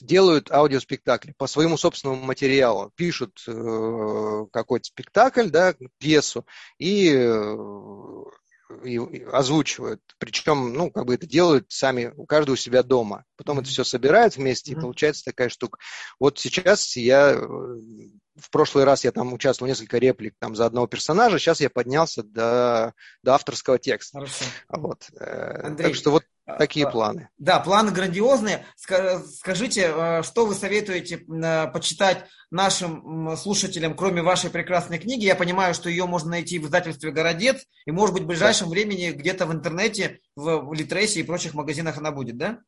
делают 0.00 0.50
аудиоспектакли 0.50 1.34
по 1.36 1.46
своему 1.46 1.76
собственному 1.76 2.22
материалу, 2.22 2.92
пишут 2.96 3.42
э, 3.46 4.46
какой-то 4.52 4.84
спектакль, 4.84 5.48
да, 5.48 5.74
пьесу 5.98 6.46
и, 6.78 7.10
э, 7.14 8.24
и 8.84 9.24
озвучивают. 9.32 10.02
Причем, 10.18 10.74
ну, 10.74 10.90
как 10.90 11.06
бы 11.06 11.14
это 11.14 11.26
делают 11.26 11.66
сами, 11.70 12.12
у 12.16 12.26
каждого 12.26 12.54
у 12.54 12.58
себя 12.58 12.82
дома. 12.82 13.24
Потом 13.36 13.58
mm-hmm. 13.58 13.62
это 13.62 13.70
все 13.70 13.84
собирают 13.84 14.36
вместе, 14.36 14.72
mm-hmm. 14.72 14.78
и 14.78 14.80
получается 14.80 15.24
такая 15.24 15.48
штука. 15.48 15.78
Вот 16.18 16.38
сейчас 16.38 16.96
я 16.96 17.32
э, 17.32 17.36
в 17.38 18.50
прошлый 18.50 18.84
раз 18.84 19.04
я 19.04 19.12
там 19.12 19.32
участвовал 19.32 19.68
несколько 19.68 19.98
реплик 19.98 20.34
там 20.38 20.54
за 20.54 20.66
одного 20.66 20.86
персонажа, 20.86 21.38
сейчас 21.38 21.60
я 21.60 21.70
поднялся 21.70 22.22
до, 22.22 22.92
до 23.22 23.34
авторского 23.34 23.78
текста. 23.78 24.18
Хорошо. 24.18 24.44
Вот. 24.68 25.08
Андрей, 25.18 25.86
так 25.86 25.94
что 25.94 26.10
вот 26.10 26.24
такие 26.46 26.86
а, 26.86 26.90
планы. 26.90 27.28
Да, 27.38 27.60
планы 27.60 27.90
грандиозные. 27.90 28.66
Скажите, 28.76 29.92
э, 29.94 30.22
что 30.22 30.46
вы 30.46 30.54
советуете 30.54 31.16
э, 31.16 31.66
почитать 31.68 32.26
нашим 32.50 33.36
слушателям, 33.36 33.96
кроме 33.96 34.22
вашей 34.22 34.50
прекрасной 34.50 34.98
книги? 34.98 35.24
Я 35.24 35.36
понимаю, 35.36 35.74
что 35.74 35.88
ее 35.88 36.06
можно 36.06 36.30
найти 36.30 36.58
в 36.58 36.66
издательстве 36.66 37.10
«Городец», 37.12 37.64
и, 37.86 37.90
может 37.90 38.14
быть, 38.14 38.24
в 38.24 38.26
ближайшем 38.26 38.68
да. 38.68 38.72
времени 38.72 39.10
где-то 39.10 39.46
в 39.46 39.52
интернете, 39.52 40.20
в 40.36 40.72
Литресе 40.72 41.20
и 41.20 41.24
прочих 41.24 41.54
магазинах 41.54 41.98
она 41.98 42.10
будет, 42.10 42.36
да? 42.36 42.58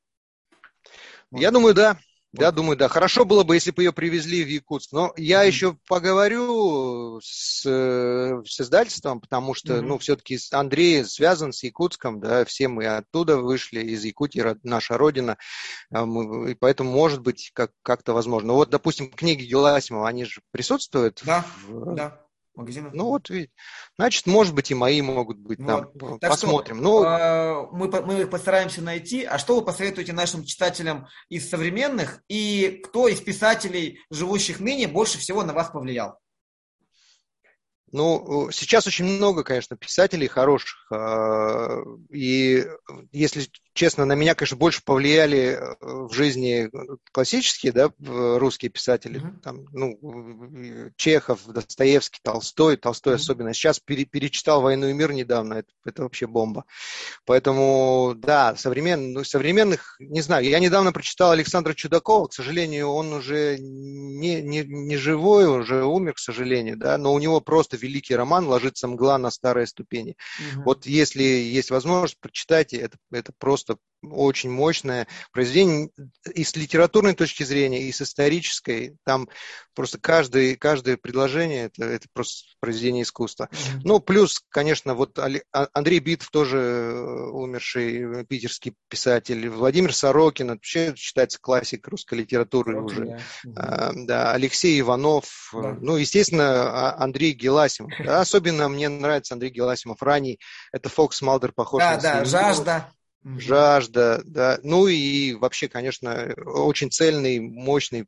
Я 1.30 1.50
думаю, 1.50 1.74
да. 1.74 1.98
Я 2.38 2.52
думаю, 2.52 2.76
да. 2.76 2.88
Хорошо 2.88 3.24
было 3.24 3.42
бы, 3.42 3.54
если 3.54 3.70
бы 3.70 3.82
ее 3.82 3.92
привезли 3.92 4.44
в 4.44 4.48
Якутск. 4.48 4.92
Но 4.92 5.12
я 5.16 5.42
mm-hmm. 5.42 5.46
еще 5.46 5.76
поговорю 5.88 7.20
с, 7.22 7.62
с 7.62 8.60
издательством, 8.60 9.20
потому 9.20 9.54
что, 9.54 9.74
mm-hmm. 9.74 9.82
ну, 9.82 9.98
все-таки 9.98 10.38
Андрей 10.52 11.04
связан 11.04 11.52
с 11.52 11.62
Якутском, 11.62 12.20
да, 12.20 12.44
все 12.44 12.68
мы 12.68 12.86
оттуда 12.86 13.38
вышли, 13.38 13.80
из 13.80 14.04
Якутии, 14.04 14.44
наша 14.62 14.98
родина, 14.98 15.38
а 15.90 16.04
и 16.48 16.54
поэтому, 16.54 16.90
может 16.90 17.20
быть, 17.20 17.50
как, 17.54 17.72
как-то 17.82 18.12
возможно. 18.12 18.52
Вот, 18.52 18.70
допустим, 18.70 19.10
книги 19.10 19.44
Геласимова, 19.44 20.08
они 20.08 20.24
же 20.24 20.40
присутствуют? 20.50 21.22
Да, 21.24 21.44
в, 21.66 21.94
да 21.94 22.25
магазинах. 22.56 22.92
Ну 22.94 23.04
вот, 23.04 23.30
значит, 23.96 24.26
может 24.26 24.54
быть, 24.54 24.70
и 24.70 24.74
мои 24.74 25.00
могут 25.02 25.38
быть. 25.38 25.58
Вот. 25.58 25.98
Там, 25.98 26.18
так 26.18 26.30
посмотрим. 26.30 26.76
Что, 26.76 26.84
ну, 26.84 27.04
э, 27.04 27.66
мы, 27.72 28.02
мы 28.02 28.20
их 28.22 28.30
постараемся 28.30 28.82
найти. 28.82 29.24
А 29.24 29.38
что 29.38 29.56
вы 29.56 29.64
посоветуете 29.64 30.12
нашим 30.12 30.44
читателям 30.44 31.06
из 31.28 31.48
современных 31.48 32.22
и 32.28 32.82
кто 32.84 33.08
из 33.08 33.20
писателей, 33.20 34.00
живущих 34.10 34.60
ныне, 34.60 34.88
больше 34.88 35.18
всего 35.18 35.42
на 35.42 35.52
вас 35.52 35.70
повлиял? 35.70 36.18
Ну, 37.92 38.50
сейчас 38.50 38.86
очень 38.86 39.04
много, 39.04 39.44
конечно, 39.44 39.76
писателей 39.76 40.26
хороших. 40.26 40.90
А, 40.92 41.78
и 42.10 42.66
если 43.12 43.46
честно, 43.76 44.04
на 44.04 44.14
меня, 44.14 44.34
конечно, 44.34 44.56
больше 44.56 44.82
повлияли 44.82 45.58
э, 45.58 45.76
в 45.80 46.12
жизни 46.12 46.68
классические, 47.12 47.72
да, 47.72 47.92
русские 47.98 48.70
писатели, 48.70 49.20
mm-hmm. 49.20 49.40
там, 49.42 49.64
ну, 49.72 50.90
Чехов, 50.96 51.46
Достоевский, 51.46 52.18
Толстой, 52.22 52.76
Толстой 52.76 53.14
mm-hmm. 53.14 53.16
особенно. 53.16 53.54
Сейчас 53.54 53.78
пере, 53.78 54.04
перечитал 54.04 54.62
«Войну 54.62 54.88
и 54.88 54.92
мир» 54.92 55.12
недавно, 55.12 55.54
это, 55.54 55.68
это 55.84 56.02
вообще 56.02 56.26
бомба. 56.26 56.64
Поэтому, 57.24 58.14
да, 58.16 58.56
современ, 58.56 59.12
ну, 59.12 59.22
современных, 59.22 59.96
не 60.00 60.22
знаю, 60.22 60.46
я 60.46 60.58
недавно 60.58 60.92
прочитал 60.92 61.30
Александра 61.30 61.74
Чудакова, 61.74 62.26
к 62.28 62.32
сожалению, 62.32 62.88
он 62.88 63.12
уже 63.12 63.58
не, 63.60 64.40
не, 64.40 64.64
не 64.64 64.96
живой, 64.96 65.46
уже 65.46 65.84
умер, 65.84 66.14
к 66.14 66.18
сожалению, 66.18 66.76
да, 66.78 66.96
но 66.96 67.12
у 67.12 67.18
него 67.18 67.40
просто 67.40 67.76
великий 67.76 68.16
роман 68.16 68.48
«Ложится 68.48 68.88
мгла 68.88 69.18
на 69.18 69.30
старые 69.30 69.66
ступени». 69.66 70.16
Mm-hmm. 70.16 70.62
Вот 70.64 70.86
если 70.86 71.22
есть 71.22 71.70
возможность, 71.70 72.18
прочитайте, 72.18 72.78
это, 72.78 72.96
это 73.12 73.32
просто 73.38 73.65
просто 73.66 73.82
очень 74.02 74.50
мощное 74.50 75.08
произведение 75.32 75.88
и 76.32 76.44
с 76.44 76.54
литературной 76.54 77.14
точки 77.14 77.42
зрения, 77.42 77.82
и 77.82 77.92
с 77.92 78.02
исторической. 78.02 78.96
Там 79.04 79.28
просто 79.74 79.98
каждое, 79.98 80.54
каждое 80.54 80.96
предложение 80.96 81.64
это, 81.64 81.84
это 81.86 82.06
просто 82.12 82.54
произведение 82.60 83.02
искусства. 83.02 83.48
Mm-hmm. 83.50 83.80
Ну, 83.84 84.00
плюс, 84.00 84.42
конечно, 84.48 84.94
вот 84.94 85.18
а, 85.18 85.28
Андрей 85.72 85.98
Битов 85.98 86.30
тоже 86.30 86.58
э, 86.58 87.30
умерший 87.30 88.24
питерский 88.26 88.74
писатель, 88.88 89.48
Владимир 89.48 89.94
Сорокин, 89.94 90.48
вообще 90.48 90.94
считается 90.94 91.38
классик 91.40 91.88
русской 91.88 92.18
литературы 92.18 92.74
Сорокин, 92.74 92.84
уже. 92.84 93.04
Mm-hmm. 93.04 93.52
А, 93.56 93.92
да, 93.94 94.32
Алексей 94.32 94.78
Иванов, 94.78 95.50
да. 95.52 95.76
ну, 95.80 95.96
естественно, 95.96 96.90
а, 96.90 97.02
Андрей 97.02 97.32
Геласимов. 97.32 97.92
Особенно 98.06 98.68
мне 98.68 98.88
нравится 98.88 99.34
Андрей 99.34 99.50
Геласимов 99.50 100.00
ранний. 100.02 100.38
Это 100.72 100.88
Фокс 100.90 101.22
Малдер 101.22 101.52
похож 101.52 101.80
да, 101.80 101.96
на 101.96 102.00
Да, 102.00 102.18
да, 102.20 102.24
жажда 102.24 102.90
жажда, 103.38 104.22
да. 104.24 104.58
Ну 104.62 104.86
и 104.86 105.34
вообще, 105.34 105.68
конечно, 105.68 106.34
очень 106.44 106.90
цельный, 106.90 107.40
мощный 107.40 108.06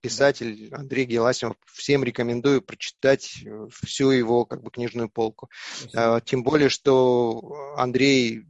писатель 0.00 0.68
Андрей 0.72 1.04
Геласимов. 1.04 1.56
Всем 1.66 2.04
рекомендую 2.04 2.62
прочитать 2.62 3.44
всю 3.82 4.10
его 4.10 4.44
как 4.44 4.62
бы 4.62 4.70
книжную 4.70 5.08
полку. 5.08 5.50
Спасибо. 5.76 6.20
Тем 6.24 6.42
более, 6.42 6.68
что 6.68 7.74
Андрей 7.76 8.44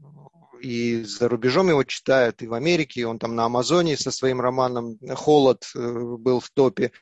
и 0.60 1.02
за 1.02 1.28
рубежом 1.28 1.68
его 1.68 1.82
читают, 1.84 2.42
и 2.42 2.46
в 2.46 2.54
Америке, 2.54 3.06
он 3.06 3.18
там 3.18 3.34
на 3.34 3.46
Амазоне 3.46 3.96
со 3.96 4.10
своим 4.10 4.40
романом 4.40 4.98
«Холод» 5.14 5.64
э, 5.74 5.78
был 6.18 6.40
в 6.40 6.50
топе. 6.50 6.92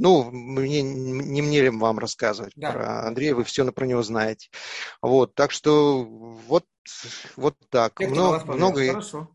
Ну, 0.00 0.30
мне, 0.30 0.82
не 0.82 1.42
мне 1.42 1.70
вам 1.70 1.98
рассказывать 1.98 2.52
да. 2.56 2.72
про 2.72 3.06
Андрея, 3.06 3.34
вы 3.34 3.44
все 3.44 3.70
про 3.72 3.84
него 3.84 4.02
знаете. 4.02 4.48
Вот, 5.02 5.34
так 5.34 5.50
что 5.50 6.04
вот, 6.04 6.64
вот 7.36 7.56
так. 7.70 7.98
много, 8.00 8.44
много... 8.52 8.86
Хорошо. 8.86 9.34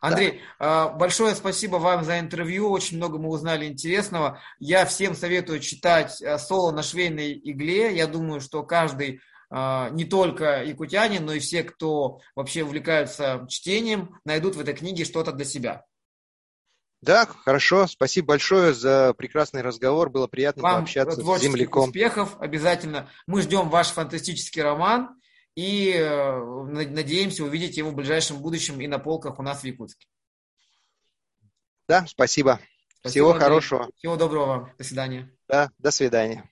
Андрей, 0.00 0.42
да. 0.60 0.88
большое 0.88 1.34
спасибо 1.34 1.76
вам 1.76 2.04
за 2.04 2.20
интервью. 2.20 2.70
Очень 2.70 2.98
много 2.98 3.18
мы 3.18 3.30
узнали 3.30 3.66
интересного. 3.66 4.38
Я 4.58 4.84
всем 4.84 5.14
советую 5.14 5.60
читать 5.60 6.20
э, 6.20 6.36
соло 6.36 6.72
на 6.72 6.82
швейной 6.82 7.32
игле. 7.32 7.96
Я 7.96 8.06
думаю, 8.06 8.42
что 8.42 8.62
каждый 8.64 9.20
э, 9.50 9.88
не 9.92 10.04
только 10.04 10.62
якутяне, 10.62 11.20
но 11.20 11.32
и 11.32 11.38
все, 11.38 11.64
кто 11.64 12.20
вообще 12.36 12.64
увлекаются 12.64 13.46
чтением, 13.48 14.20
найдут 14.26 14.56
в 14.56 14.60
этой 14.60 14.74
книге 14.74 15.06
что-то 15.06 15.32
для 15.32 15.46
себя. 15.46 15.84
Да, 17.04 17.26
хорошо. 17.26 17.86
Спасибо 17.86 18.28
большое 18.28 18.72
за 18.72 19.12
прекрасный 19.14 19.60
разговор. 19.62 20.08
Было 20.10 20.26
приятно 20.26 20.62
Вам 20.62 20.74
пообщаться 20.76 21.20
с 21.22 21.40
земляком. 21.40 21.88
успехов 21.88 22.36
обязательно. 22.40 23.10
Мы 23.26 23.42
ждем 23.42 23.68
ваш 23.68 23.88
фантастический 23.88 24.62
роман 24.62 25.10
и 25.54 25.92
э, 25.92 26.38
надеемся 26.64 27.44
увидеть 27.44 27.76
его 27.76 27.90
в 27.90 27.94
ближайшем 27.94 28.38
будущем 28.38 28.80
и 28.80 28.86
на 28.86 28.98
полках 28.98 29.38
у 29.38 29.42
нас 29.42 29.60
в 29.60 29.64
Якутске. 29.64 30.06
Да, 31.86 32.06
спасибо. 32.06 32.58
спасибо 33.00 33.10
Всего 33.10 33.30
Андрей. 33.32 33.44
хорошего. 33.44 33.88
Всего 33.96 34.16
доброго 34.16 34.46
вам. 34.46 34.72
До 34.78 34.84
свидания. 34.84 35.30
Да, 35.46 35.70
до 35.78 35.90
свидания. 35.90 36.50